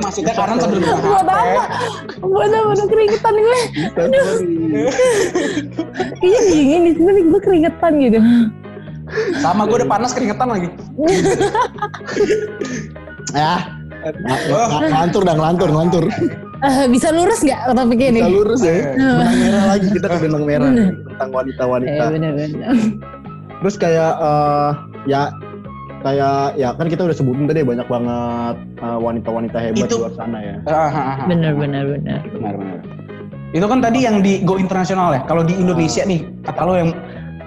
Maksudnya 0.01 0.33
kanan 0.33 0.57
sambil 0.57 0.81
megang 0.81 0.97
Buat 1.05 1.21
HP. 1.21 1.29
apa? 1.29 1.61
Buat 2.25 2.49
apa? 2.49 2.69
Udah 2.73 2.87
keringetan 2.89 3.33
gue. 3.37 3.59
Kayaknya 6.17 6.39
dingin 6.49 6.81
di 6.89 6.93
sini 6.97 7.21
gue 7.29 7.41
keringetan 7.43 7.91
gitu. 8.01 8.17
Sama 9.45 9.69
gue 9.69 9.77
udah 9.83 9.89
panas 9.89 10.09
keringetan 10.15 10.47
lagi. 10.49 10.69
ya 13.33 13.65
nah, 14.03 14.35
Ngelantur 14.83 15.23
dah, 15.23 15.31
ngelantur, 15.37 15.67
ngelantur. 15.71 16.03
Eh, 16.63 16.87
bisa 16.87 17.11
lurus 17.11 17.43
nggak 17.43 17.75
topiknya 17.75 18.07
ini? 18.07 18.19
Kita 18.23 18.31
lurus 18.31 18.61
ya. 18.63 18.71
Eh. 18.71 18.83
Benang 18.95 19.35
merah 19.35 19.63
lagi, 19.67 19.87
kita 19.91 20.05
ke 20.07 20.17
benang 20.23 20.43
merah. 20.47 20.71
Bener. 20.71 20.91
Tentang 21.11 21.29
wanita-wanita. 21.35 22.01
Eh, 22.01 22.09
bener-bener. 22.15 22.69
Terus 23.59 23.75
kayak 23.75 24.13
eh, 24.15 24.69
ya 25.03 25.21
kayak 26.03 26.55
ya 26.55 26.69
kan 26.75 26.87
kita 26.87 27.03
udah 27.03 27.15
sebutin 27.15 27.47
tadi 27.47 27.63
banyak 27.63 27.87
banget 27.87 28.55
wanita-wanita 28.79 29.57
hebat 29.59 29.87
Itu- 29.87 29.99
di 29.99 30.03
luar 30.07 30.13
sana 30.15 30.37
ya. 30.39 30.55
Ah, 30.67 30.75
ah, 30.75 30.87
ah. 30.91 31.27
Bener-bener. 31.27 31.83
bener. 31.99 32.19
Benar, 32.31 32.53
benar. 32.55 32.79
Itu 33.53 33.65
kan 33.67 33.79
tadi 33.83 33.99
yang 34.01 34.23
di 34.23 34.41
go 34.41 34.55
internasional 34.55 35.11
ya. 35.13 35.21
Kalau 35.27 35.43
di 35.43 35.53
Indonesia 35.53 36.01
nih, 36.01 36.23
kata 36.41 36.61
lo 36.63 36.73
yang 36.79 36.89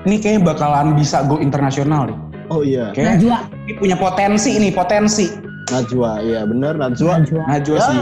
ini 0.04 0.20
kayaknya 0.20 0.54
bakalan 0.54 0.92
bisa 0.94 1.24
go 1.24 1.40
internasional 1.40 2.06
nih. 2.06 2.18
Oh 2.46 2.62
iya, 2.62 2.94
Kayak 2.94 3.18
Najwa. 3.18 3.38
ini 3.66 3.72
punya 3.74 3.96
potensi 3.98 4.54
ini, 4.54 4.68
potensi. 4.70 5.26
Najwa, 5.66 6.22
iya 6.22 6.46
bener 6.46 6.78
Najwa. 6.78 7.18
Najwa. 7.18 7.42
Najwa 7.50 7.74
Ya, 7.74 7.86
sih. 7.90 7.98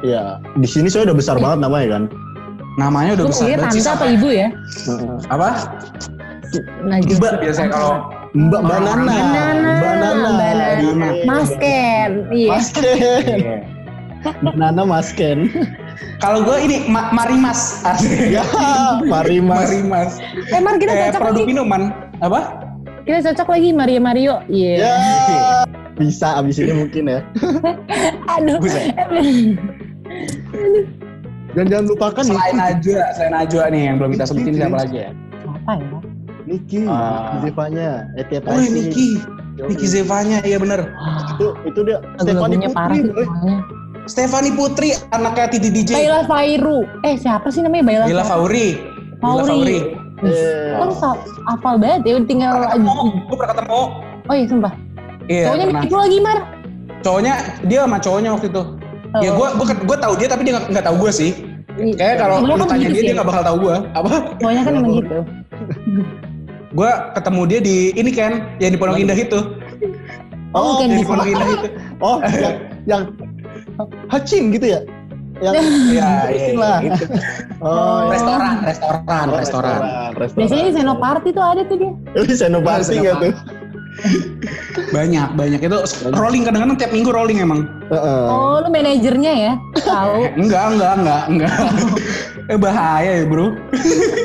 Iya, 0.00 0.36
di 0.54 0.68
sini 0.68 0.88
saya 0.88 1.08
udah 1.08 1.16
besar 1.16 1.36
banget 1.36 1.58
namanya 1.60 1.88
kan. 1.96 2.02
Namanya 2.76 3.16
udah 3.16 3.24
Lu 3.24 3.30
besar 3.32 3.46
banget 3.48 3.72
sih. 3.72 3.80
tante 3.80 3.90
apa 3.94 4.06
ibu 4.12 4.28
ya? 4.28 4.48
Heeh. 4.84 5.16
Apa? 5.28 5.48
Najwa. 6.82 7.16
Mbak 7.16 7.32
biasanya 7.40 7.70
kalau 7.72 7.92
Mbak 8.32 8.62
Banana, 8.62 9.00
Banana, 9.02 9.72
Banana, 9.80 10.28
Banana. 10.36 10.66
Iya. 10.76 11.24
Mas 11.24 11.50
Ken. 11.56 12.10
Iya. 12.28 12.48
Mas 12.52 12.68
Ken, 12.70 13.40
Banana 14.44 14.82
Mas 14.84 15.08
Ken. 15.10 15.48
kalau 16.18 16.44
gue 16.44 16.56
ini 16.60 16.84
Ma 16.86 17.08
Marimas. 17.10 17.80
ya, 18.28 18.44
mari 19.02 19.40
Mas. 19.40 19.72
Marimas. 19.72 20.10
Eh 20.48 20.60
Mar 20.60 20.76
kita 20.76 20.92
Kayak 20.92 21.04
cocok 21.10 21.20
produk 21.24 21.42
lagi. 21.42 21.50
minuman. 21.50 21.82
Apa? 22.20 22.40
Kita 23.02 23.18
cocok 23.32 23.48
lagi 23.50 23.68
Maria 23.72 24.00
Mario. 24.02 24.34
Iya. 24.46 24.74
Ya, 24.76 24.94
bisa 25.96 26.36
abis 26.36 26.60
ini 26.60 26.76
mungkin 26.76 27.08
ya. 27.08 27.20
Aduh. 28.36 28.60
Dan 31.56 31.64
jangan 31.72 31.86
lupakan 31.88 32.20
Selain 32.20 32.52
Niki, 32.52 32.60
Najwa, 32.60 33.04
selain 33.16 33.32
Najwa 33.32 33.64
nih 33.72 33.80
yang 33.88 33.96
belum 33.96 34.10
kita 34.12 34.24
sebutin 34.28 34.52
siapa 34.60 34.76
lagi 34.76 34.96
ya? 35.00 35.10
Apa 35.48 35.72
ya? 35.80 35.98
Niki, 36.46 36.78
Ah. 36.86 37.40
Niki 37.40 37.48
Zevanya, 37.48 37.88
Etiet 38.14 38.42
Oh. 38.44 38.60
Niki. 38.60 39.08
Niki 39.56 39.86
Zevanya, 39.88 40.38
iya 40.44 40.58
bener. 40.60 40.92
Itu 41.32 41.46
itu 41.64 41.80
dia 41.82 41.98
Stefani 42.20 42.56
parah 42.70 42.92
Putri, 42.92 43.00
semuanya. 43.24 43.56
Stefani 44.06 44.50
Putri, 44.52 44.88
anaknya 45.10 45.46
Titi 45.48 45.68
DJ. 45.72 45.90
Baila 45.96 46.20
Fairu. 46.28 46.78
Eh 47.02 47.16
siapa 47.16 47.48
sih 47.48 47.64
namanya 47.64 47.84
Baila, 47.88 48.04
Bila 48.04 48.22
Fauri. 48.22 48.68
Fauri. 49.18 49.48
Fauri. 49.48 49.78
Eh, 50.24 50.72
Kan 50.76 50.92
hafal 51.44 51.74
banget 51.76 52.00
ya 52.08 52.16
tinggal 52.24 52.52
Gue 52.72 53.36
pernah 53.36 53.56
ketemu. 53.56 53.82
Oh 54.28 54.34
iya 54.36 54.46
sumpah. 54.48 54.72
Iya, 55.26 55.44
Cowoknya 55.50 55.66
lu 55.90 55.96
lagi 55.98 56.18
Mar. 56.22 56.38
Cowoknya, 57.02 57.34
dia 57.66 57.78
sama 57.82 57.98
cowoknya 57.98 58.30
waktu 58.36 58.46
itu. 58.52 58.62
Ya 59.18 59.30
Oh. 59.30 59.36
gue 59.38 59.48
gue 59.56 59.66
gue 59.86 59.96
tahu 59.96 60.12
dia 60.16 60.28
tapi 60.28 60.42
dia 60.44 60.52
nggak 60.56 60.66
nggak 60.72 60.84
tahu 60.84 60.96
gue 61.00 61.12
sih. 61.12 61.30
Kayak 61.76 62.16
kalau 62.18 62.36
lu 62.40 62.56
kan 62.56 62.66
tanya 62.72 62.88
begitu 62.88 62.92
dia 62.92 63.00
sih. 63.00 63.06
dia 63.06 63.14
nggak 63.16 63.28
bakal 63.28 63.42
tahu 63.44 63.56
gue. 63.62 63.76
Apa? 63.92 64.12
Cowoknya 64.40 64.62
kan 64.62 64.72
emang 64.74 64.92
gitu. 64.96 65.18
Gue 66.72 66.90
ketemu 67.14 67.40
dia 67.46 67.60
di 67.60 67.76
ini 67.94 68.10
kan 68.12 68.32
yang 68.58 68.72
di 68.72 68.78
Pondok 68.78 68.98
Indah 68.98 69.16
itu. 69.16 69.38
Oh, 70.52 70.80
Yang 70.80 70.88
di 70.88 70.96
di 70.96 71.04
Pondok 71.04 71.28
Indah 71.28 71.48
itu. 71.48 71.68
Oh, 72.00 72.16
yang, 72.24 72.54
yang 72.84 73.02
Hacin 74.08 74.52
gitu 74.52 74.66
ya? 74.72 74.80
Yang 75.36 75.54
Iya, 75.60 75.68
iya, 75.92 76.08
Hacin 76.24 76.54
iya, 76.56 76.60
lah. 76.60 76.78
gitu. 76.80 77.04
Oh, 77.60 77.98
iya. 78.08 78.12
Restoran, 78.12 78.54
restoran, 78.64 79.24
Oh, 79.28 79.36
restoran. 79.36 79.80
restoran. 80.16 80.38
Biasanya 80.40 80.64
di 80.64 80.72
Senoparty 80.72 81.28
tuh 81.32 81.44
ada 81.44 81.62
tuh 81.64 81.76
dia. 81.76 81.92
Senopati 82.32 82.92
Iya, 82.92 83.00
nggak 83.00 83.14
tuh? 83.20 83.32
Banyak, 84.92 85.28
banyak 85.34 85.60
itu 85.60 85.78
rolling 86.12 86.44
kadang-kadang 86.44 86.76
tiap 86.78 86.92
minggu 86.92 87.10
rolling 87.10 87.40
emang. 87.40 87.64
Heeh. 87.88 88.24
Oh 88.28 88.60
lu 88.60 88.68
manajernya 88.68 89.32
ya? 89.32 89.52
Tahu. 89.82 90.28
Enggak, 90.42 90.64
enggak, 90.76 90.92
enggak, 91.00 91.22
enggak. 91.32 91.54
eh 92.52 92.58
bahaya 92.58 93.10
ya 93.22 93.24
bro. 93.26 93.56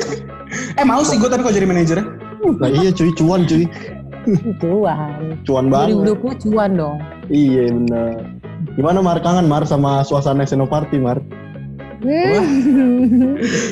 eh 0.80 0.84
mau 0.84 1.02
sih 1.02 1.16
gue 1.18 1.28
tapi 1.28 1.42
kalau 1.42 1.54
jadi 1.56 1.66
manajer. 1.68 1.98
Nah 2.42 2.70
iya 2.70 2.90
cuy, 2.92 3.10
cuan 3.16 3.48
cuy. 3.48 3.64
Cuan. 4.62 5.40
Cuan 5.42 5.64
banget. 5.72 5.98
2020 5.98 6.44
cuan 6.46 6.70
dong. 6.78 6.96
Iya 7.32 7.72
bener. 7.74 8.22
Gimana 8.78 8.98
Mar 9.02 9.18
kangen 9.20 9.50
Mar 9.50 9.66
sama 9.66 10.06
suasana 10.06 10.46
Senopati 10.46 10.96
Mar? 11.00 11.18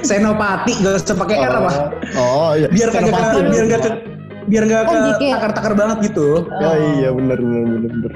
Senopati 0.06 0.72
gak 0.82 1.02
usah 1.02 1.16
pakai 1.18 1.36
R 1.42 1.54
apa? 1.54 1.72
Oh 2.14 2.54
iya. 2.54 2.70
Biar 2.70 2.88
kagak 2.94 3.10
Senopati. 3.10 3.50
biar 3.50 3.64
gak 3.66 4.09
biar 4.42 4.62
gak 4.64 4.82
ke 4.82 4.90
Oh, 4.90 5.02
Jike. 5.10 5.28
takar-takar 5.30 5.72
banget 5.74 5.98
gitu. 6.06 6.28
Ya 6.54 6.70
iya 6.96 7.08
bener 7.10 7.36
bener 7.36 7.62
bener 7.66 7.90
bener. 7.90 8.12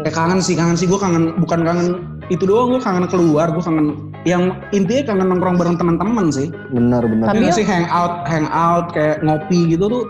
Eh 0.00 0.12
kangen 0.14 0.38
sih, 0.38 0.54
kangen 0.54 0.74
sih 0.74 0.84
gue 0.84 0.96
kangen 0.96 1.36
bukan 1.36 1.60
kangen 1.60 1.88
itu 2.26 2.44
doang 2.44 2.70
gue 2.70 2.80
kangen 2.80 3.04
keluar, 3.06 3.48
gue 3.48 3.60
kangen 3.60 3.86
yang 4.22 4.42
intinya 4.70 5.02
kangen 5.08 5.26
nongkrong 5.28 5.56
bareng 5.56 5.76
teman-teman 5.76 6.30
sih. 6.30 6.48
Bener 6.68 7.02
bener. 7.02 7.26
Tapi 7.26 7.42
yuk- 7.42 7.52
sih 7.52 7.64
hangout, 7.64 8.24
hangout 8.24 8.86
kayak 8.90 9.20
ngopi 9.20 9.68
gitu 9.68 9.84
tuh 9.86 10.04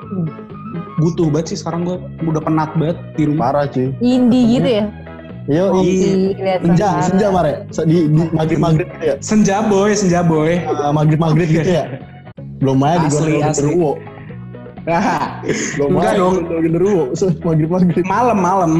butuh 0.98 1.26
banget 1.28 1.46
sih 1.50 1.58
sekarang 1.58 1.82
gue 1.82 1.96
udah 2.22 2.38
penat 2.38 2.70
banget 2.74 2.98
di 3.14 3.22
rumah. 3.26 3.50
Parah 3.50 3.64
cuy. 3.66 3.90
Indie 3.98 4.44
gitu 4.54 4.70
ya. 4.70 4.84
Yo, 5.48 5.66
Oh, 5.66 5.82
Kopi, 5.82 6.36
lihat 6.36 6.62
senja, 6.62 6.88
senja 7.02 7.26
Mar 7.28 7.42
ya? 7.42 7.56
Se- 7.68 7.82
Di, 7.82 8.06
di 8.06 8.22
maghrib 8.30 8.60
maghrib 8.60 8.86
gitu 8.86 9.02
ya? 9.02 9.14
Senja 9.18 9.56
boy, 9.64 9.90
senja 9.92 10.20
boy. 10.22 10.62
maghrib 10.92 11.18
maghrib 11.18 11.48
gitu 11.48 11.66
ya? 11.66 11.84
Belum 12.60 12.76
aja 12.84 13.00
di 13.00 13.08
Asli, 13.08 13.18
Gondol 13.32 13.40
asli. 13.40 13.62
Genderuwo. 13.64 13.90
Nah, 14.90 15.46
Enggak 15.78 16.02
aja 16.02 16.18
dong. 16.18 16.36
Genderuwo. 16.50 17.02
Maghrib 17.46 17.70
maghrib. 17.70 18.02
malam 18.02 18.38
malam 18.42 18.72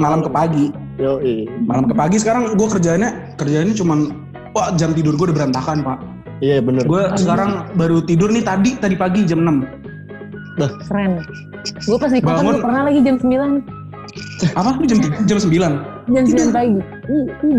malam 0.00 0.20
ke 0.24 0.30
pagi 0.32 0.64
Yo, 0.96 1.20
iya. 1.20 1.48
malam 1.64 1.84
ke 1.88 1.94
pagi 1.96 2.16
sekarang 2.16 2.56
gue 2.56 2.68
kerjanya 2.68 3.08
kerjanya 3.36 3.72
cuman 3.72 4.12
wah 4.52 4.72
jam 4.76 4.92
tidur 4.92 5.16
gue 5.16 5.32
udah 5.32 5.36
berantakan 5.36 5.80
pak 5.80 5.98
Iya 6.40 6.64
bener. 6.64 6.88
gue 6.88 7.02
sekarang 7.20 7.68
baru 7.76 8.00
tidur 8.00 8.32
nih 8.32 8.40
tadi 8.40 8.76
tadi 8.80 8.96
pagi 8.96 9.28
jam 9.28 9.44
6 9.44 9.80
Keren. 10.60 11.24
Gue 11.88 11.96
pas 11.96 12.12
di 12.12 12.20
kota 12.20 12.40
gue 12.44 12.60
pernah 12.60 12.82
lagi 12.84 13.00
jam 13.00 13.16
9. 13.16 13.64
apa 14.56 14.70
Lu 14.76 14.84
jam 14.84 14.98
jam 15.24 15.38
9 15.40 15.48
Jam 16.10 16.24
9 16.26 16.52
pagi. 16.52 16.80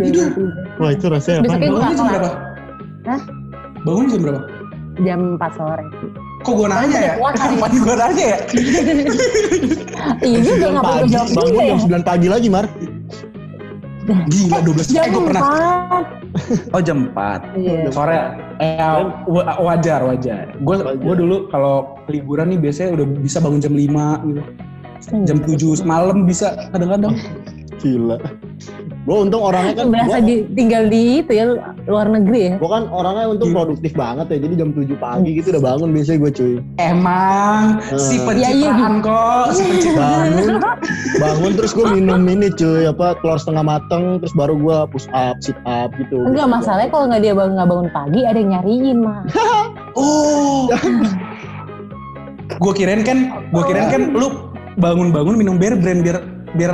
Tidur. 0.05 0.27
Wah 0.77 0.89
itu 0.93 1.05
rasanya 1.09 1.37
apa? 1.41 1.45
Besoknya 1.45 1.65
gue 1.65 1.73
bangunnya 1.73 1.97
jam 1.97 2.07
berapa 2.09 2.29
Hah? 3.01 3.21
bangun 3.81 4.05
jam 4.05 4.19
berapa 4.21 4.41
Jam 5.01 5.19
4 5.39 5.57
sore. 5.57 5.85
Kok 6.41 6.53
gue 6.53 6.67
nanya 6.67 6.99
ya? 6.99 7.13
Kapan 7.31 7.71
gue 7.85 7.95
nanya 7.95 8.25
ya? 8.27 8.39
Iya 10.21 10.39
juga 10.41 10.65
nggak 10.71 10.83
perlu 10.83 10.99
Pagi, 10.99 11.11
jawab 11.11 11.29
bangun 11.31 11.53
ya. 11.53 11.65
jam 11.71 12.01
9 12.01 12.03
pagi 12.03 12.27
lagi 12.27 12.47
Mar. 12.49 12.65
gila 14.27 14.57
12 14.59 14.91
Jam 14.91 14.97
eh 14.97 15.09
gue 15.09 15.23
pernah. 15.23 15.41
4. 16.33 16.73
oh 16.73 16.81
jam 16.81 16.97
4 17.07 17.41
Iya. 17.55 17.89
sore. 17.91 18.17
Eh 18.57 18.99
wa- 19.25 19.59
wajar 19.61 19.99
wajar. 20.03 20.45
Gue 20.57 20.75
gue 20.81 21.15
dulu 21.15 21.47
kalau 21.47 21.75
liburan 22.07 22.49
nih 22.49 22.59
biasanya 22.59 22.97
udah 22.97 23.05
bisa 23.17 23.37
bangun 23.37 23.61
jam 23.61 23.73
5 23.73 24.27
gitu. 24.27 24.41
Jam 25.23 25.37
7 25.39 25.81
malam 25.83 26.25
bisa 26.25 26.53
kadang-kadang. 26.69 27.13
Gila. 27.77 28.17
Gue 29.01 29.17
untung 29.17 29.41
orangnya 29.41 29.73
kan 29.73 29.89
Berasa 29.89 30.07
gua, 30.13 30.19
di, 30.21 30.35
tinggal 30.53 30.85
di 30.85 31.01
itu 31.19 31.31
ya 31.33 31.45
luar 31.89 32.05
negeri 32.05 32.39
ya. 32.43 32.55
gua 32.61 32.69
kan 32.71 32.83
orangnya 32.87 33.25
untung 33.27 33.49
Iya. 33.49 33.57
produktif 33.57 33.91
banget 33.91 34.25
ya. 34.29 34.37
Jadi 34.39 34.53
jam 34.55 34.69
7 34.71 34.93
pagi 34.95 35.29
gitu 35.33 35.47
udah 35.49 35.63
bangun 35.63 35.89
biasanya 35.89 36.17
gue 36.19 36.31
cuy. 36.31 36.53
Emang 36.77 37.61
si 37.91 38.15
Eh. 38.15 38.21
pencitraan 38.21 38.93
kok, 39.01 39.45
si 39.51 39.61
pencitraan. 39.65 40.29
Bangun, 40.29 40.55
bangun 41.17 41.51
terus 41.57 41.71
gue 41.73 41.87
minum 41.89 42.21
ini 42.23 42.47
cuy 42.51 42.85
apa 42.85 43.17
telur 43.17 43.35
setengah 43.35 43.65
mateng 43.65 44.21
terus 44.21 44.33
baru 44.33 44.53
gue 44.53 44.77
push 44.89 45.09
up, 45.11 45.33
sit 45.39 45.57
up 45.63 45.89
gitu. 45.97 46.21
Enggak 46.21 46.45
masalahnya 46.47 46.89
kalau 46.89 47.09
nggak 47.09 47.21
dia 47.21 47.33
bangun 47.33 47.53
nggak 47.57 47.69
bangun 47.69 47.89
pagi 47.89 48.19
ada 48.21 48.37
yang 48.37 48.51
nyariin 48.53 48.97
mah. 49.01 49.21
Oh. 49.91 50.71
gue 52.53 52.73
kirain 52.73 53.03
kan, 53.03 53.17
gue 53.43 53.63
kirain 53.65 53.89
kan 53.89 54.01
lu 54.13 54.47
bangun-bangun 54.77 55.35
minum 55.35 55.59
bear 55.59 55.75
brand 55.75 55.99
biar 55.99 56.23
biar 56.51 56.71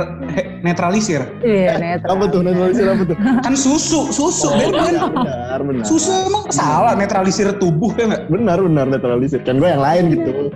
netralisir. 0.60 1.22
Iya 1.40 1.78
netral. 1.78 2.18
Apa 2.18 2.24
tuh 2.28 2.40
netralisir 2.42 2.86
apa 2.86 3.02
tuh? 3.04 3.16
Kan 3.40 3.54
susu, 3.54 4.10
susu 4.10 4.50
bear 4.50 4.70
brand. 4.70 4.98
benar, 5.14 5.58
benar. 5.62 5.84
Susu 5.84 6.10
emang 6.24 6.44
salah 6.48 6.94
netralisir 6.94 7.54
tubuh 7.56 7.94
ya 7.94 8.10
nggak? 8.10 8.22
Benar, 8.26 8.58
benar 8.60 8.86
netralisir. 8.88 9.40
Kan 9.42 9.58
gue 9.58 9.68
yang 9.68 9.80
lain 9.80 10.04
gitu. 10.12 10.50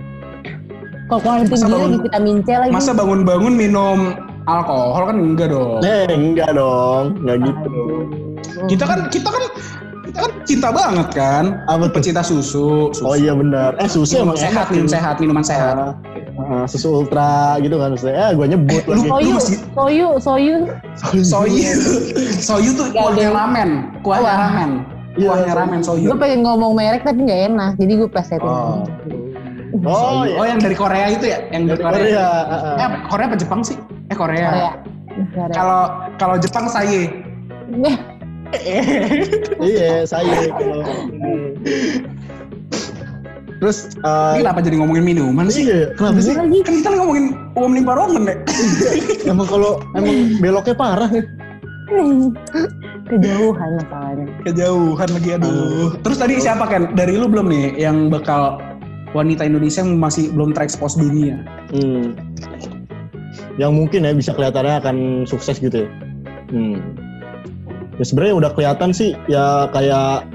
Kalau 1.05 1.19
keluarin 1.19 1.45
Masa 1.45 1.51
tinggi 1.53 1.67
bangun- 1.69 1.91
lagi 1.91 1.99
vitamin 2.01 2.37
C 2.41 2.49
lagi. 2.53 2.71
Masa 2.71 2.91
bangun-bangun 2.91 3.53
minum 3.53 3.99
alkohol 4.43 5.03
kan 5.05 5.17
enggak 5.17 5.47
dong. 5.49 5.79
Eh, 5.81 6.07
enggak 6.09 6.51
dong, 6.51 7.03
enggak 7.21 7.37
gitu. 7.43 7.75
Kita 8.67 8.83
kan 8.83 8.99
kita 9.07 9.29
kan 9.29 9.43
kita 10.03 10.17
kan 10.19 10.31
cinta 10.43 10.69
banget 10.69 11.07
kan. 11.11 11.43
Apa? 11.65 11.87
Pecinta 11.89 12.19
susu. 12.19 12.91
susu. 12.91 13.03
Oh 13.03 13.15
iya 13.15 13.31
benar. 13.31 13.75
Eh 13.77 13.87
susu 13.87 14.19
Minuman 14.19 14.35
emang 14.35 14.39
sehat, 14.39 14.65
minum 14.67 14.87
cuy. 14.87 14.93
sehat, 14.93 15.15
minuman 15.19 15.45
sehat. 15.45 15.75
Ah, 15.75 15.91
ah, 16.43 16.65
susu 16.67 17.03
ultra 17.03 17.55
gitu 17.59 17.75
kan 17.79 17.95
maksudnya. 17.95 18.15
Eh, 18.15 18.31
gue 18.35 18.45
nyebut 18.51 18.83
lagi. 18.83 19.07
Soyu, 19.07 19.31
masih- 19.35 19.61
soyu, 19.71 20.07
soyu. 20.19 20.57
Soyu, 21.23 21.67
soyu 22.39 22.69
tuh 22.75 22.87
kuahnya 22.91 23.29
ramen, 23.31 23.69
kuahnya 24.03 24.33
ramen, 24.35 24.71
Iya, 25.15 25.27
kuahnya 25.29 25.53
ramen 25.55 25.79
soyu. 25.81 26.11
Gue 26.11 26.17
pengen 26.19 26.43
ngomong 26.43 26.75
merek 26.75 27.01
tapi 27.01 27.23
nggak 27.23 27.41
enak, 27.51 27.71
jadi 27.77 27.93
gue 27.97 28.09
plesetin. 28.09 28.45
Oh. 28.45 28.83
Oh, 29.83 30.21
iya. 30.21 30.37
oh 30.37 30.45
yang 30.45 30.61
dari 30.61 30.77
Korea 30.77 31.09
itu 31.09 31.25
ya, 31.25 31.49
yang 31.49 31.65
dari 31.65 31.81
Dari 31.81 32.13
Korea. 32.13 32.27
Korea. 32.45 32.77
Eh 32.77 32.89
Korea 33.09 33.25
apa 33.25 33.37
Jepang 33.41 33.61
sih? 33.65 33.75
Eh 34.13 34.15
Korea. 34.15 34.49
Ya. 34.53 34.71
Kalau 35.49 35.81
kalau 36.21 36.35
Jepang 36.37 36.69
saya. 36.69 37.09
Iya 39.57 40.05
saya 40.13 40.29
kalau 40.53 40.85
terus 43.63 43.95
eh, 43.95 44.31
Ini 44.35 44.43
kenapa 44.43 44.59
jadi 44.59 44.75
ngomongin 44.83 45.03
minuman 45.07 45.47
sih? 45.47 45.63
iya 45.71 45.95
kenapa 45.95 46.19
sih 46.19 46.35
lagi. 46.35 46.59
Kan 46.67 46.73
kita 46.83 46.89
ngomongin 46.99 47.25
uang 47.55 47.71
limparongmen 47.79 48.23
deh. 48.27 48.37
emang 49.31 49.47
kalau 49.47 49.79
emang 49.95 50.35
beloknya 50.43 50.75
parah 50.75 51.07
ya 51.07 51.23
Kejauhan 53.03 53.69
masalahnya. 53.77 54.25
Kejauhan 54.47 55.09
lagi 55.11 55.29
aduh. 55.37 55.91
Terus 56.01 56.17
tadi 56.17 56.33
siapa 56.39 56.65
kan? 56.65 56.95
Dari 56.95 57.19
lu 57.19 57.27
belum 57.29 57.51
nih 57.51 57.77
yang 57.77 58.09
bakal 58.09 58.57
wanita 59.13 59.45
Indonesia 59.45 59.83
yang 59.83 59.99
masih 59.99 60.31
belum 60.33 60.55
terekspos 60.55 60.97
dunia? 60.97 61.43
Hmm. 61.69 62.15
Yang 63.59 63.71
mungkin 63.75 64.07
ya 64.07 64.13
bisa 64.15 64.31
kelihatannya 64.33 64.75
akan 64.81 64.97
sukses 65.29 65.61
gitu 65.61 65.85
ya. 65.85 65.89
Hmm. 66.49 66.79
Ya 68.01 68.03
sebenarnya 68.07 68.35
udah 68.41 68.51
kelihatan 68.57 68.89
sih 68.89 69.13
ya 69.29 69.69
kayak 69.69 70.25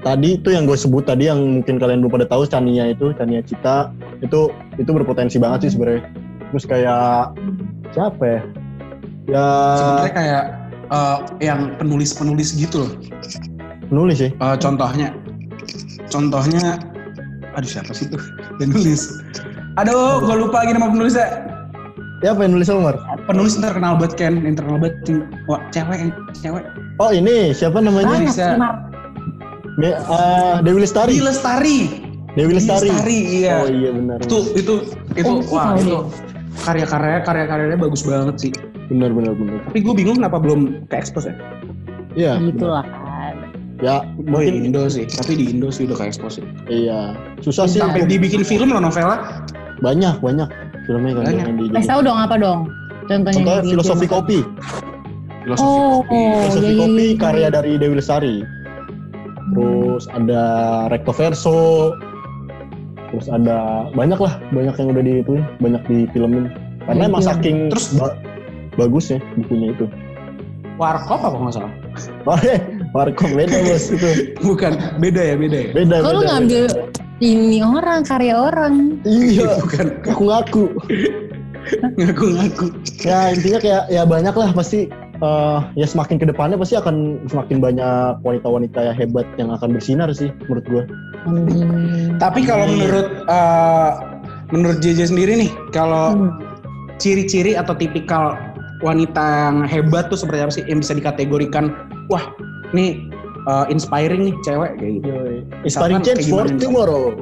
tadi 0.00 0.40
itu 0.40 0.48
yang 0.52 0.64
gue 0.64 0.76
sebut 0.76 1.04
tadi 1.04 1.28
yang 1.28 1.60
mungkin 1.60 1.76
kalian 1.76 2.00
belum 2.00 2.12
pada 2.20 2.26
tahu 2.28 2.48
Chania 2.48 2.92
itu 2.92 3.12
Chania 3.20 3.44
Cita 3.44 3.92
itu 4.24 4.48
itu 4.80 4.90
berpotensi 4.90 5.36
banget 5.36 5.68
sih 5.68 5.76
sebenarnya. 5.76 6.04
Terus 6.50 6.64
kayak 6.66 7.36
siapa 7.92 8.22
ya? 8.24 8.40
Ya 9.28 9.46
Sebenarnya 9.76 10.14
kayak 10.16 10.44
eh, 10.90 11.18
yang 11.44 11.60
penulis-penulis 11.76 12.56
gitu 12.56 12.88
loh. 12.88 12.92
nulis 13.90 14.22
sih. 14.22 14.30
Eh, 14.30 14.56
contohnya, 14.62 15.10
contohnya, 16.08 16.78
aduh 17.58 17.70
siapa 17.70 17.90
sih 17.90 18.06
tuh 18.06 18.22
yang 18.62 18.70
nulis? 18.70 19.10
Aduh, 19.78 20.22
gue 20.22 20.36
lupa 20.46 20.62
lagi 20.66 20.74
nama 20.74 20.90
penulisnya. 20.90 21.46
Ya 22.20 22.36
apa 22.36 22.44
yang 22.44 22.52
nulis 22.58 22.68
Omar? 22.68 23.00
Penulis 23.24 23.56
terkenal 23.56 23.96
banget 23.96 24.12
Ken, 24.18 24.44
yang 24.44 24.52
terkenal 24.52 24.76
banget. 24.76 25.24
Wah, 25.48 25.60
cewek, 25.72 26.12
cewek. 26.36 26.64
Oh 27.00 27.08
ini 27.08 27.56
siapa 27.56 27.80
namanya? 27.80 28.12
Banyak 28.12 28.89
sih, 29.72 29.82
Mar. 29.82 29.94
Me- 29.94 29.98
eh, 29.98 30.54
Dewi 30.62 30.78
Lestari. 30.80 31.14
Dewi 31.14 31.24
Lestari. 31.24 31.76
Dewi 32.30 32.52
Lestari. 32.54 32.90
iya. 33.42 33.54
Oh 33.60 33.68
iya 33.68 33.90
benar. 33.90 34.18
Itu, 34.22 34.38
itu, 34.54 34.74
itu, 35.14 35.30
Oh, 35.30 35.42
wah 35.50 35.74
itu 35.74 36.06
karya-karyanya, 36.60 37.20
karya-karyanya 37.22 37.78
bagus 37.78 38.02
banget 38.02 38.36
sih. 38.38 38.52
Benar 38.88 39.10
benar 39.10 39.34
benar. 39.34 39.58
Tapi 39.66 39.78
gue 39.80 39.94
bingung 39.94 40.16
kenapa 40.18 40.38
belum 40.38 40.86
ke 40.86 40.96
expose 40.96 41.30
ya? 41.30 41.34
Iya. 42.16 42.32
Benar. 42.38 42.82
lah. 42.82 42.86
Ya 43.80 44.04
Oh, 44.04 44.20
di 44.20 44.28
mungkin 44.28 44.54
Indo 44.68 44.84
sih, 44.92 45.08
tapi 45.08 45.40
di 45.40 45.56
Indo 45.56 45.72
sih 45.72 45.88
udah 45.88 45.96
ke 45.96 46.04
expose. 46.04 46.44
iya. 46.68 47.16
Susah 47.40 47.64
sih. 47.64 47.80
Sampai 47.80 48.04
dibikin 48.04 48.44
film 48.44 48.70
loh 48.70 48.82
novela. 48.82 49.46
Banyak 49.80 50.20
banyak 50.20 50.48
filmnya 50.84 51.16
kan 51.16 51.24
Banyak. 51.24 51.44
yang 51.48 51.56
di. 51.56 51.64
Kasih 51.72 51.88
tahu 51.88 52.00
dong 52.04 52.18
apa 52.20 52.36
dong? 52.36 52.68
Contohnya 53.08 53.40
Contohnya 53.40 53.62
filosofi 53.64 54.06
kopi. 54.06 54.38
Filosofi 55.40 55.64
Oh, 55.64 56.04
kopi. 56.04 56.12
oh, 56.14 56.36
Filosofi 56.44 56.60
iya, 56.60 56.70
iya, 56.70 56.82
kopi 56.84 57.00
iya. 57.08 57.16
karya 57.16 57.48
dari 57.48 57.72
Dewi 57.80 57.94
Lestari. 57.96 58.34
Terus 59.50 60.04
ada 60.10 60.42
Recto 60.88 61.12
Verso. 61.12 61.92
Terus 63.10 63.26
ada 63.26 63.90
banyak 63.90 64.22
lah, 64.22 64.38
banyak 64.54 64.74
yang 64.78 64.88
udah 64.94 65.02
di 65.02 65.12
itu, 65.18 65.34
banyak 65.58 65.82
di 65.90 65.98
filmin. 66.14 66.46
Karena 66.86 67.10
emang 67.10 67.22
saking 67.26 67.70
Terus? 67.74 67.98
ba- 67.98 68.14
bagus 68.78 69.10
ya 69.10 69.18
bukunya 69.34 69.74
itu. 69.74 69.90
Warkop 70.78 71.20
apa 71.20 71.36
nggak 71.36 71.54
salah? 71.58 71.72
Warkop 72.94 73.30
beda 73.34 73.58
bos 73.66 73.90
itu. 73.90 74.10
Bukan, 74.46 74.78
beda 75.02 75.20
ya, 75.20 75.34
beda 75.36 75.56
ya. 75.58 75.68
Beda 75.74 75.94
Kok 76.00 76.10
lu 76.14 76.20
beda. 76.22 76.28
ngambil 76.32 76.64
ini 77.20 77.58
orang, 77.60 78.00
karya 78.06 78.34
orang? 78.38 78.74
Iya, 79.04 79.50
Bukan, 79.66 79.86
aku 80.06 80.22
ngaku. 80.30 80.64
ngaku-ngaku. 82.00 82.66
Ya 83.04 83.34
intinya 83.36 83.58
kayak 83.60 83.82
ya 83.92 84.02
banyak 84.08 84.32
lah 84.32 84.50
pasti 84.56 84.88
eh, 85.20 85.58
ya 85.76 85.86
semakin 85.86 86.16
ke 86.16 86.26
depannya 86.28 86.56
pasti 86.56 86.80
akan 86.80 87.24
semakin 87.28 87.60
banyak 87.60 88.20
wanita-wanita 88.24 88.80
yang 88.92 88.96
hebat 88.96 89.26
yang 89.36 89.48
akan 89.52 89.76
bersinar 89.76 90.08
sih 90.16 90.32
menurut 90.48 90.64
gua. 90.68 90.82
Amin. 91.28 92.16
Tapi 92.16 92.48
kalau 92.48 92.64
menurut 92.64 93.08
eh, 93.28 93.90
menurut 94.50 94.78
JJ 94.80 95.12
sendiri 95.12 95.46
nih, 95.46 95.50
kalau 95.70 96.16
Hmm. 96.16 96.32
ciri-ciri 97.00 97.56
atau 97.56 97.72
tipikal 97.76 98.36
wanita 98.80 99.20
yang 99.20 99.56
hebat 99.68 100.08
tuh 100.08 100.16
seperti 100.16 100.40
apa 100.40 100.52
sih 100.52 100.64
yang 100.64 100.80
bisa 100.80 100.96
dikategorikan? 100.96 101.72
Wah, 102.08 102.32
nih 102.72 103.09
eh, 103.46 103.64
inspiring 103.70 104.22
nih 104.28 104.34
cewek 104.42 104.72
kayak 104.76 104.92
gitu. 105.00 105.12
Inspiring 105.64 106.00
change 106.02 106.24
for 106.26 106.44
tomorrow. 106.58 107.14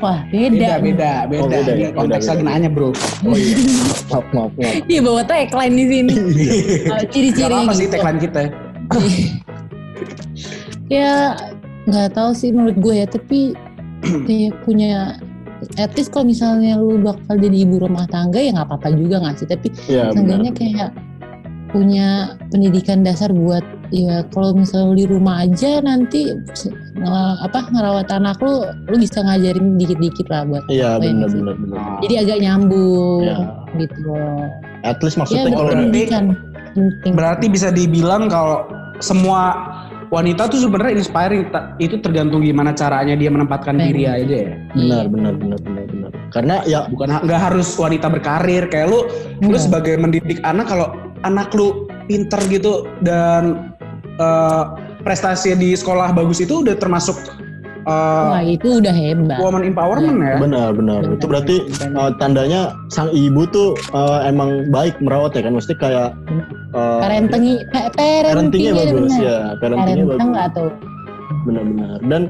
Wah, 0.00 0.24
Beda, 0.32 0.48
beda. 0.48 0.72
beda, 0.80 1.12
beda. 1.28 1.42
Oh, 1.44 1.48
beda 1.50 1.72
ya? 1.76 1.88
konteks 1.92 2.24
Beda, 2.24 2.32
lagi 2.32 2.42
beda. 2.46 2.52
nanya, 2.56 2.68
bro. 2.72 2.88
Oh 3.26 3.36
iya. 3.36 3.56
maaf, 4.08 4.26
maaf, 4.32 4.52
maaf. 4.56 4.74
Iya 4.92 5.00
bawa 5.04 5.22
tagline 5.26 5.74
di 5.76 5.84
sini. 5.90 6.14
Uh, 6.88 7.02
Gak 7.04 7.10
Ciri-cirinya 7.12 7.62
apa 7.68 7.74
sih 7.76 7.86
tagline 7.90 8.18
kita. 8.22 8.42
ya 10.88 11.36
nggak 11.84 12.08
tahu 12.16 12.30
sih 12.32 12.48
menurut 12.52 12.76
gue 12.80 12.94
ya, 13.04 13.06
tapi 13.08 13.52
kayak 14.28 14.54
punya 14.64 15.18
at 15.76 15.90
least 15.98 16.14
kalau 16.14 16.30
misalnya 16.30 16.78
lu 16.78 17.02
bakal 17.02 17.34
jadi 17.34 17.66
ibu 17.66 17.82
rumah 17.82 18.06
tangga 18.06 18.38
ya 18.38 18.54
nggak 18.54 18.68
apa-apa 18.70 18.94
juga 18.94 19.18
nggak 19.20 19.36
sih 19.42 19.48
tapi 19.50 19.68
Iya 19.90 20.14
benar. 20.14 20.14
seenggaknya 20.14 20.52
kayak 20.54 20.90
punya 21.74 22.06
pendidikan 22.48 23.02
dasar 23.02 23.34
buat 23.34 23.66
ya 23.90 24.20
kalau 24.28 24.52
misalnya 24.52 24.86
lu 24.86 24.94
di 24.94 25.06
rumah 25.06 25.42
aja 25.42 25.80
nanti 25.80 26.28
apa 27.40 27.68
ngerawat 27.70 28.08
anak 28.10 28.36
lu 28.38 28.60
lu 28.86 28.96
bisa 28.96 29.20
ngajarin 29.20 29.76
dikit-dikit 29.76 30.26
lah 30.28 30.42
buat 30.44 30.64
Iya 30.68 30.98
benar 30.98 31.30
benar 31.30 31.54
benar. 31.56 31.80
jadi 32.02 32.14
agak 32.22 32.38
nyambung 32.40 33.22
Iya. 33.24 33.38
gitu 33.78 33.98
loh 34.04 34.44
At 34.82 34.98
least 35.00 35.16
ya 35.16 35.20
maksudnya 35.20 35.42
buat 35.44 35.52
kalau 35.52 35.64
berarti- 35.64 35.78
pendidikan 35.82 36.24
penting 36.68 37.12
Berarti 37.12 37.46
bisa 37.48 37.68
dibilang 37.70 38.22
kalau 38.26 38.68
semua 38.98 39.40
wanita 40.08 40.48
tuh 40.48 40.56
sebenarnya 40.58 40.96
inspiring. 40.96 41.50
Ta- 41.50 41.76
Itu 41.76 41.98
tergantung 41.98 42.40
gimana 42.40 42.72
caranya 42.72 43.12
dia 43.12 43.28
menempatkan 43.28 43.76
Benar. 43.76 43.86
diri 43.90 44.02
aja 44.04 44.36
ya. 44.46 44.52
benar 44.72 45.04
benar 45.06 45.34
benar 45.36 45.58
benar 45.60 45.84
benar. 45.84 46.10
Karena 46.30 46.54
ya 46.64 46.86
Bukan 46.86 47.08
nggak 47.20 47.40
harus 47.40 47.68
wanita 47.74 48.08
berkarir. 48.08 48.66
Kayak 48.68 48.88
lu, 48.88 49.00
lu 49.38 49.52
Enggak. 49.52 49.60
sebagai 49.60 49.94
mendidik 49.98 50.38
anak 50.42 50.66
kalau 50.66 50.88
anak 51.22 51.50
lu 51.52 51.84
pinter 52.06 52.40
gitu 52.48 52.88
dan 53.02 53.74
eh, 54.18 54.62
prestasi 55.06 55.54
di 55.54 55.72
sekolah 55.78 56.12
bagus 56.12 56.42
itu 56.42 56.60
udah 56.66 56.74
termasuk 56.76 57.16
eh, 57.88 58.26
wah 58.28 58.42
itu 58.44 58.82
udah 58.82 58.92
hebat 58.92 59.38
woman 59.40 59.64
empowerment 59.64 60.18
ya. 60.20 60.36
benar 60.36 60.68
benar. 60.76 61.00
Benar, 61.06 61.16
Itu 61.16 61.24
berarti 61.30 61.56
benar. 61.88 61.96
uh, 61.96 62.12
tandanya 62.20 62.60
sang 62.92 63.08
ibu 63.14 63.48
tuh 63.48 63.78
uh, 63.96 64.20
emang 64.26 64.68
baik 64.68 64.98
merawat 65.00 65.32
ya 65.38 65.46
kan. 65.46 65.56
Mesti 65.56 65.72
kayak 65.78 66.12
uh, 66.76 67.00
parenting 67.00 67.62
pa- 67.72 67.88
parentingnya 67.96 68.32
parentingnya 68.34 68.72
bagus 68.76 69.12
benar. 69.16 69.24
ya. 69.24 69.38
Parentingnya 69.62 70.04
parenting 70.04 70.32
bagus. 70.34 70.52
tuh 70.58 70.70
benar-benar 71.46 71.98
dan 72.12 72.22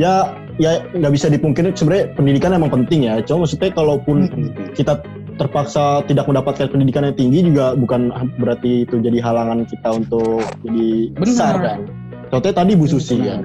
ya 0.00 0.34
ya 0.58 0.82
nggak 0.94 1.12
bisa 1.14 1.26
dipungkiri 1.30 1.74
sebenarnya 1.74 2.10
pendidikan 2.18 2.54
emang 2.54 2.70
penting 2.70 3.06
ya 3.06 3.18
cuma 3.22 3.46
maksudnya 3.46 3.70
kalaupun 3.74 4.26
kita 4.74 4.98
terpaksa 5.34 6.06
tidak 6.06 6.30
mendapatkan 6.30 6.70
pendidikan 6.70 7.02
yang 7.06 7.16
tinggi 7.18 7.40
juga 7.50 7.74
bukan 7.74 8.14
berarti 8.38 8.86
itu 8.86 9.02
jadi 9.02 9.18
halangan 9.18 9.66
kita 9.66 9.88
untuk 9.90 10.46
jadi 10.62 11.10
Benar. 11.14 11.22
besar 11.26 11.54
kan 11.58 11.78
contohnya 12.30 12.56
tadi 12.56 12.72
Bu 12.78 12.86
Susi 12.86 13.18
Benar. 13.18 13.26
ya 13.26 13.36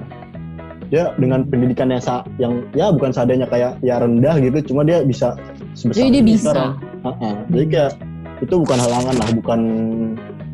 ya 0.90 1.04
dengan 1.22 1.46
pendidikan 1.46 1.94
yang 1.94 2.02
sa- 2.02 2.26
yang 2.42 2.66
ya 2.74 2.90
bukan 2.90 3.14
seadanya 3.14 3.46
kayak 3.46 3.78
ya 3.82 4.02
rendah 4.02 4.38
gitu 4.42 4.74
cuma 4.74 4.82
dia 4.82 5.06
bisa 5.06 5.38
sebesar 5.78 6.02
jadi 6.02 6.18
dia 6.22 6.34
bisa 6.34 6.50
sekarang. 6.50 6.72
Ha-ha. 7.06 7.30
jadi 7.54 7.66
kayak 7.70 7.92
itu 8.40 8.56
bukan 8.58 8.78
halangan 8.82 9.16
lah 9.18 9.30
bukan 9.38 9.60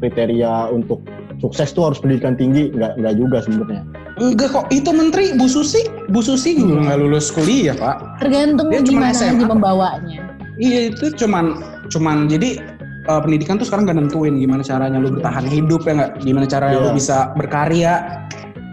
kriteria 0.03 0.53
untuk 0.71 0.99
sukses 1.39 1.71
tuh 1.71 1.91
harus 1.91 1.99
pendidikan 1.99 2.35
tinggi 2.35 2.71
nggak 2.71 2.99
nggak 2.99 3.13
juga 3.15 3.37
sebenarnya 3.43 3.83
Enggak 4.15 4.55
kok, 4.55 4.71
itu 4.71 4.87
menteri 4.95 5.35
Bu 5.35 5.43
Susi, 5.51 5.83
Bu 6.07 6.23
Susi 6.23 6.55
juga 6.55 6.87
nggak 6.87 6.99
lulus 7.03 7.35
kuliah 7.35 7.75
pak. 7.75 8.23
tergantung 8.23 8.71
Dia 8.71 8.79
cuma 8.79 9.11
gimana 9.11 9.27
aja 9.27 9.43
membawanya 9.43 10.19
Iya 10.55 10.79
itu 10.89 11.05
cuman 11.15 11.45
cuman 11.91 12.31
jadi 12.31 12.59
eh, 13.05 13.19
pendidikan 13.21 13.59
tuh 13.59 13.67
sekarang 13.67 13.85
gak 13.85 13.97
nentuin 13.99 14.39
gimana 14.39 14.63
caranya 14.63 14.97
lu 14.97 15.13
bertahan 15.13 15.45
hidup 15.45 15.83
ya 15.83 15.93
nggak, 15.93 16.11
gimana 16.23 16.45
caranya 16.47 16.77
lu 16.79 16.89
Iya. 16.89 16.97
bisa 16.97 17.17
berkarya. 17.35 17.93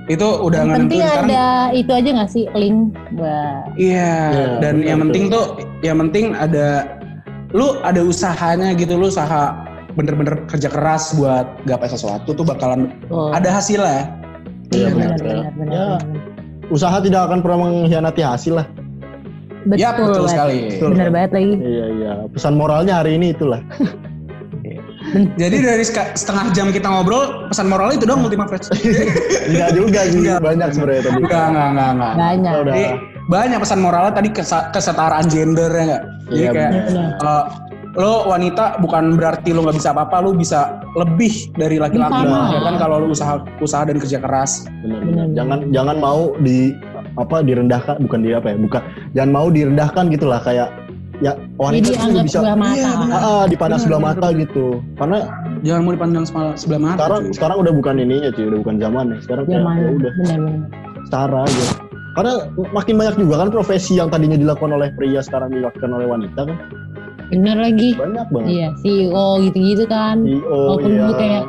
Itu 0.07 0.27
udah 0.43 0.67
yang 0.67 0.69
nggak 0.69 0.81
penting 0.83 0.99
nentuin 0.99 1.13
sekarang. 1.15 1.31
ada 1.31 1.45
itu 1.73 1.93
aja 1.95 2.09
nggak 2.11 2.31
sih 2.31 2.45
link 2.59 2.79
buat 3.15 3.65
Iya, 3.79 4.15
Iya, 4.35 4.47
dan 4.59 4.75
betul, 4.79 4.89
yang 4.91 4.99
penting 5.07 5.25
tuh, 5.31 5.45
yang 5.81 5.97
penting 6.03 6.25
ada 6.35 6.67
lu 7.53 7.79
ada 7.83 8.01
usahanya 8.03 8.75
gitu, 8.75 8.99
lu 8.99 9.07
usaha 9.07 9.55
bener-bener 9.93 10.41
kerja 10.49 10.73
keras 10.73 11.13
buat 11.15 11.45
gapai 11.69 11.87
sesuatu 11.87 12.33
tuh 12.33 12.43
bakalan 12.43 12.91
oh, 13.13 13.29
ada 13.31 13.53
hasilnya. 13.53 14.09
Iya, 14.73 14.89
benar, 14.91 15.15
benar, 15.15 15.19
benar, 15.21 15.37
ya. 15.37 15.51
benar, 15.53 15.71
Ya. 15.71 15.87
benar. 16.01 16.21
usaha 16.73 16.97
tidak 16.99 17.21
akan 17.29 17.39
pernah 17.45 17.59
mengkhianati 17.69 18.23
hasil 18.25 18.53
lah 18.57 18.67
betul, 19.65 19.79
ya 19.79 19.91
betul 19.93 20.09
banget. 20.17 20.31
sekali. 20.31 20.59
Betul. 20.69 20.89
benar 20.93 21.09
banget 21.11 21.31
lagi 21.33 21.53
iya 21.59 21.87
iya 21.93 22.13
pesan 22.29 22.55
moralnya 22.55 22.95
hari 22.99 23.11
ini 23.17 23.27
itulah 23.31 23.61
Jadi 25.37 25.57
dari 25.61 25.83
setengah 26.15 26.55
jam 26.55 26.71
kita 26.71 26.87
ngobrol, 26.87 27.51
pesan 27.51 27.67
moralnya 27.67 27.99
itu 27.99 28.07
dong 28.07 28.23
Ultima 28.23 28.47
Fresh. 28.47 28.71
enggak 29.51 29.71
juga 29.75 30.01
sih 30.07 30.23
Enggak. 30.23 30.39
banyak 30.41 30.69
sebenarnya 30.73 31.03
tadi 31.03 31.19
Enggak, 31.21 31.45
enggak, 31.51 31.67
enggak, 31.69 31.91
enggak. 31.91 32.13
banyak 32.15 32.53
udah 32.55 32.73
Jadi 32.73 32.85
banyak 33.23 33.59
pesan 33.61 33.81
moralnya 33.83 34.13
tadi 34.15 34.29
kesetaraan 34.73 35.27
gender 35.27 35.69
ya 35.69 35.83
enggak? 35.85 36.03
Jadi 36.31 36.39
Iya, 36.39 36.51
kayak 36.55 36.73
eh, 37.19 37.45
lo 37.93 38.15
wanita 38.25 38.65
bukan 38.81 39.05
berarti 39.19 39.51
lo 39.53 39.67
nggak 39.67 39.77
bisa 39.77 39.91
apa-apa, 39.93 40.17
lo 40.23 40.33
bisa 40.33 40.81
lebih 40.97 41.51
dari 41.53 41.77
laki-laki. 41.77 42.23
Ya 42.25 42.61
kan 42.63 42.75
kalau 42.81 42.97
lo 43.03 43.07
usaha 43.11 43.37
usaha 43.61 43.83
dan 43.85 44.01
kerja 44.01 44.17
keras. 44.17 44.65
Benar, 44.81 45.03
Benar. 45.03 45.05
benar. 45.05 45.27
Jangan 45.37 45.59
jangan 45.75 45.97
mau 46.01 46.33
di 46.41 46.73
apa 47.15 47.37
direndahkan 47.41 47.97
bukan 48.01 48.21
di 48.21 48.31
apa 48.33 48.47
ya 48.49 48.57
bukan 48.57 48.83
jangan 49.13 49.31
mau 49.31 49.49
direndahkan 49.49 50.05
gitulah 50.09 50.41
kayak 50.41 50.69
ya 51.19 51.33
wanita 51.55 51.87
Jadi 51.87 51.99
anggap 52.01 52.25
bisa 52.25 52.39
sebelah 52.41 52.57
mata. 52.57 52.75
Iya, 52.75 52.91
ah, 52.91 53.15
ah, 53.15 53.45
dipandang 53.47 53.81
sebelah 53.81 54.03
mata 54.03 54.27
gitu 54.33 54.67
karena 54.97 55.19
Jangan 55.63 55.81
mau 55.81 55.93
dipandang 55.95 56.25
sebelah, 56.27 56.51
mata. 56.77 56.95
sekarang 56.99 57.21
cuy. 57.23 57.33
sekarang 57.33 57.57
udah 57.61 57.73
bukan 57.73 57.95
ininya 57.97 58.31
cuy 58.31 58.45
udah 58.45 58.59
bukan 58.59 58.77
zaman 58.77 59.05
ya 59.07 59.19
sekarang 59.23 59.45
kayak 59.45 59.57
Zaman 59.57 59.75
ya 59.77 59.89
udah 59.93 60.13
setara 61.03 61.41
aja 61.43 61.65
karena 62.13 62.33
makin 62.71 62.95
banyak 62.95 63.17
juga 63.17 63.35
kan 63.39 63.49
profesi 63.49 63.93
yang 63.95 64.09
tadinya 64.09 64.37
dilakukan 64.37 64.69
oleh 64.71 64.89
pria 64.93 65.21
sekarang 65.21 65.49
dilakukan 65.51 65.91
oleh 65.91 66.07
wanita 66.07 66.41
kan 66.45 66.57
Benar 67.31 67.57
lagi. 67.57 67.97
banyak 67.97 68.27
banget 68.29 68.49
Iya, 68.51 68.69
CEO 68.77 69.27
gitu-gitu 69.41 69.85
kan. 69.87 70.21
CEO 70.21 70.45
Walaupun 70.69 70.91
iya 70.91 71.01
dulu 71.01 71.13
kayak 71.17 71.45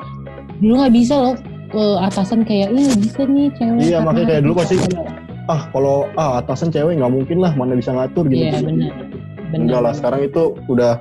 dulu 0.56 0.74
nggak 0.78 0.94
bisa 0.94 1.14
loh 1.18 1.36
eh, 1.74 1.98
atasan 2.00 2.40
kayak 2.42 2.68
iya 2.70 2.82
nggak 2.86 3.02
bisa 3.02 3.22
nih 3.26 3.48
cewek. 3.52 3.82
Iya, 3.82 3.98
makanya 4.00 4.28
kayak 4.30 4.42
dulu 4.46 4.54
bisa." 4.54 4.62
pasti- 4.64 5.23
ah 5.46 5.68
kalau 5.70 6.08
ah 6.16 6.40
atasan 6.40 6.70
cewek 6.70 6.96
nggak 6.96 7.12
mungkin 7.12 7.38
lah 7.40 7.52
mana 7.54 7.76
bisa 7.76 7.92
ngatur 7.92 8.26
gitu 8.28 8.44
Iya 8.44 8.60
benar. 8.60 8.92
Benar. 9.52 9.60
enggak 9.60 9.82
lah 9.82 9.94
sekarang 9.94 10.22
itu 10.24 10.44
udah 10.66 10.98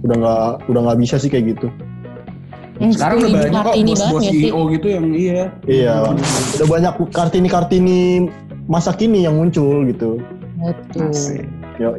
udah 0.00 0.16
nggak 0.16 0.44
udah 0.70 0.80
nggak 0.86 0.98
bisa 0.98 1.16
sih 1.16 1.28
kayak 1.28 1.58
gitu 1.58 1.68
Yang 2.80 2.96
Sekarang 2.96 3.16
udah 3.20 3.30
banyak 3.30 3.52
kok 3.52 3.74
bos-bos 3.76 3.76
banget 3.76 4.00
nggak 4.00 4.24
sih? 4.24 4.40
CEO 4.40 4.60
gitu 4.72 4.86
yang 4.88 5.06
iya. 5.12 5.42
Iya, 5.68 5.94
udah 6.56 6.66
banyak 6.66 6.92
kartini-kartini 7.12 7.98
masa 8.66 8.96
kini 8.96 9.28
yang 9.28 9.36
muncul 9.36 9.84
gitu. 9.84 10.16
Betul. 10.56 11.12
Yo, 11.76 11.92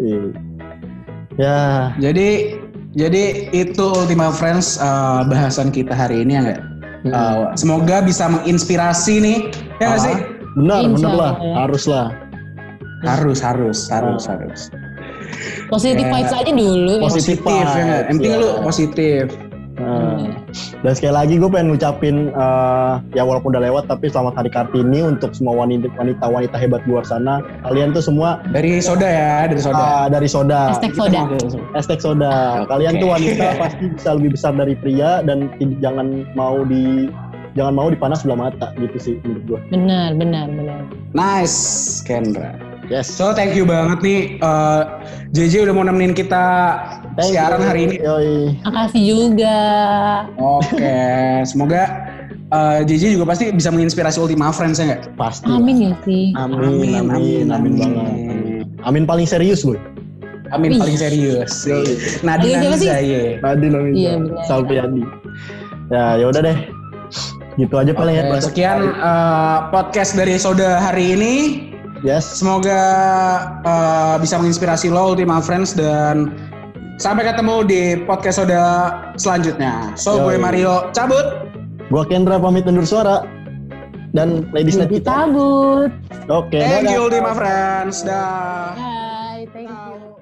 Ya, 1.37 1.93
Jadi 1.97 2.57
jadi 2.91 3.23
itu 3.53 3.85
Ultima 3.87 4.33
Friends 4.33 4.81
uh, 4.81 5.21
bahasan 5.23 5.69
kita 5.69 5.93
hari 5.93 6.25
ini 6.25 6.33
ya 6.33 6.41
nggak? 6.43 6.61
Uh, 7.07 7.53
semoga 7.53 8.01
bisa 8.01 8.25
menginspirasi 8.25 9.21
nih, 9.21 9.37
ya 9.77 9.85
nggak 9.85 9.95
Ah. 9.95 10.05
sih? 10.05 10.15
Benar, 10.53 10.79
Insya 10.81 10.95
benar 10.97 11.13
lah, 11.13 11.33
ya. 11.37 11.53
harus 11.59 11.83
lah. 11.85 12.07
Harus, 13.01 13.39
harus, 13.39 13.79
harus, 13.87 14.23
harus. 14.25 14.61
Positif 15.67 16.03
Ya. 16.03 16.11
vibes 16.11 16.33
aja 16.33 16.51
dulu. 16.51 16.93
ya. 16.93 17.01
Positif 17.01 17.37
Positif 17.39 17.65
ya 17.67 17.81
nggak? 17.81 17.97
Yang 17.97 18.09
penting 18.11 18.31
vibes, 18.31 18.41
lu 18.41 18.47
ya. 18.47 18.61
positif. 18.61 19.25
Nah, 19.81 20.29
dan 20.83 20.93
sekali 20.93 21.13
lagi 21.15 21.33
gue 21.41 21.49
pengen 21.49 21.73
ngucapin 21.73 22.29
eh, 22.29 22.93
ya 23.17 23.23
walaupun 23.23 23.49
udah 23.49 23.63
lewat 23.65 23.89
tapi 23.89 24.05
selamat 24.05 24.37
hari 24.37 24.51
Kartini 24.53 25.01
untuk 25.01 25.33
semua 25.33 25.57
wanita 25.57 25.89
wanita 25.95 26.21
wanita 26.21 26.55
hebat 26.55 26.85
luar 26.85 27.01
sana. 27.01 27.41
Kalian 27.65 27.89
tuh 27.89 28.03
semua 28.03 28.43
Dari 28.53 28.77
soda 28.77 29.07
ya, 29.07 29.49
dari 29.49 29.57
soda. 29.57 29.81
ah, 29.81 30.05
dari 30.05 30.29
soda, 30.29 30.61
Hashtag 30.69 30.93
Kita 30.93 31.01
soda. 31.01 31.21
hashtag 31.73 31.99
soda. 31.99 32.33
Kalian 32.69 32.93
Oke. 32.93 33.01
tuh 33.01 33.09
wanita 33.09 33.45
pasti 33.57 33.83
bisa 33.89 34.09
lebih 34.13 34.29
besar 34.37 34.53
dari 34.53 34.75
pria 34.77 35.25
dan 35.25 35.49
jangan 35.81 36.29
mau 36.37 36.61
di 36.61 37.09
jangan 37.55 37.73
mau 37.75 37.87
dipandang 37.91 38.19
sebelah 38.19 38.49
mata 38.49 38.67
gitu 38.79 38.97
sih 38.97 39.15
menurut 39.27 39.43
gue. 39.47 39.59
Benar, 39.75 40.15
benar, 40.15 40.45
benar. 40.51 40.81
Nice, 41.11 41.99
Kendra. 42.03 42.55
Yes. 42.91 43.07
So 43.07 43.31
thank 43.31 43.55
you 43.55 43.63
banget 43.63 44.03
nih, 44.03 44.19
uh, 44.43 44.99
JJ 45.31 45.63
udah 45.63 45.73
mau 45.75 45.87
nemenin 45.87 46.11
kita 46.11 46.43
Thank 47.15 47.31
siaran 47.31 47.63
you. 47.63 47.67
hari 47.67 47.79
ini. 47.87 47.95
Yoi. 48.03 48.35
Makasih 48.67 49.03
juga. 49.07 49.59
Oke, 50.35 50.99
semoga 51.49 51.83
uh, 52.51 52.83
JJ 52.83 53.15
juga 53.15 53.31
pasti 53.31 53.47
bisa 53.55 53.71
menginspirasi 53.71 54.19
Ultima 54.19 54.51
Friends 54.51 54.83
ya 54.83 54.91
nggak? 54.91 55.15
Pasti. 55.15 55.47
Amin 55.47 55.87
ya 55.87 55.93
sih. 56.03 56.35
Amin, 56.35 56.99
amin, 56.99 57.47
amin, 57.47 57.73
banget. 57.79 57.95
Amin. 57.95 58.63
Amin 58.83 59.03
paling 59.07 59.27
serius, 59.27 59.63
boy. 59.63 59.79
Amin 60.51 60.75
Wih. 60.75 60.83
paling 60.83 60.97
serius. 60.99 61.63
Nadine 62.27 62.59
siapa 62.59 62.75
sih? 62.75 62.89
Amizaye. 62.91 63.23
Nadine 63.39 63.75
amin. 63.79 63.93
Iya, 63.95 64.11
benar. 64.19 64.43
Salpiadi. 64.51 65.03
Ya, 65.87 66.03
ya 66.19 66.25
udah 66.27 66.41
deh. 66.43 66.57
Gitu 67.59 67.75
aja 67.75 67.91
paling 67.91 68.15
ya. 68.15 68.23
Oke, 68.23 68.31
bahasa 68.31 68.47
sekian 68.51 68.79
uh, 68.99 69.67
podcast 69.71 70.15
dari 70.15 70.39
Soda 70.39 70.79
hari 70.79 71.15
ini. 71.15 71.33
Yes. 72.01 72.25
Semoga 72.25 72.81
uh, 73.61 74.15
bisa 74.17 74.39
menginspirasi 74.41 74.89
lo 74.89 75.13
Ultima 75.13 75.37
Friends 75.43 75.77
dan 75.77 76.33
sampai 76.97 77.27
ketemu 77.27 77.55
di 77.67 77.81
podcast 78.07 78.41
Soda 78.41 78.63
selanjutnya. 79.19 79.93
So 79.99 80.17
gue 80.25 80.37
Yoi. 80.37 80.41
Mario 80.41 80.89
cabut. 80.95 81.51
Gua 81.91 82.07
Kendra 82.07 82.39
pamit 82.39 82.63
undur 82.65 82.87
suara. 82.87 83.27
Dan 84.11 84.47
ladies 84.55 84.75
night 84.79 84.91
kita. 84.91 85.07
cabut. 85.27 85.91
Oke, 86.31 86.59
Thank 86.59 86.87
dadah. 86.87 86.93
you 86.95 86.99
Ultima 87.07 87.31
Friends. 87.35 88.03
Dah. 88.03 88.75
Bye, 88.75 89.47
thank 89.51 89.67
you. 89.71 90.19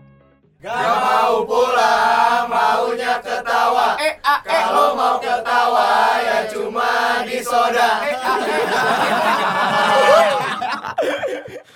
Gak 0.59 0.75
mau 0.75 1.47
pulang, 1.47 2.28
maunya 2.79 3.19
ketawa. 3.19 3.99
Eh, 3.99 4.15
Kalau 4.23 4.95
mau 4.95 5.19
ketawa 5.19 6.15
ya 6.23 6.47
cuma 6.47 7.19
di 7.27 7.43
soda. 7.43 7.99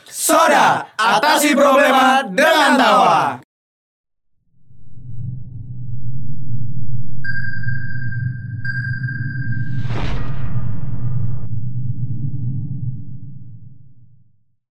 Soda, 0.08 0.88
atasi 0.96 1.52
problema 1.52 2.24
dengan 2.24 2.80
tawa. 2.80 3.43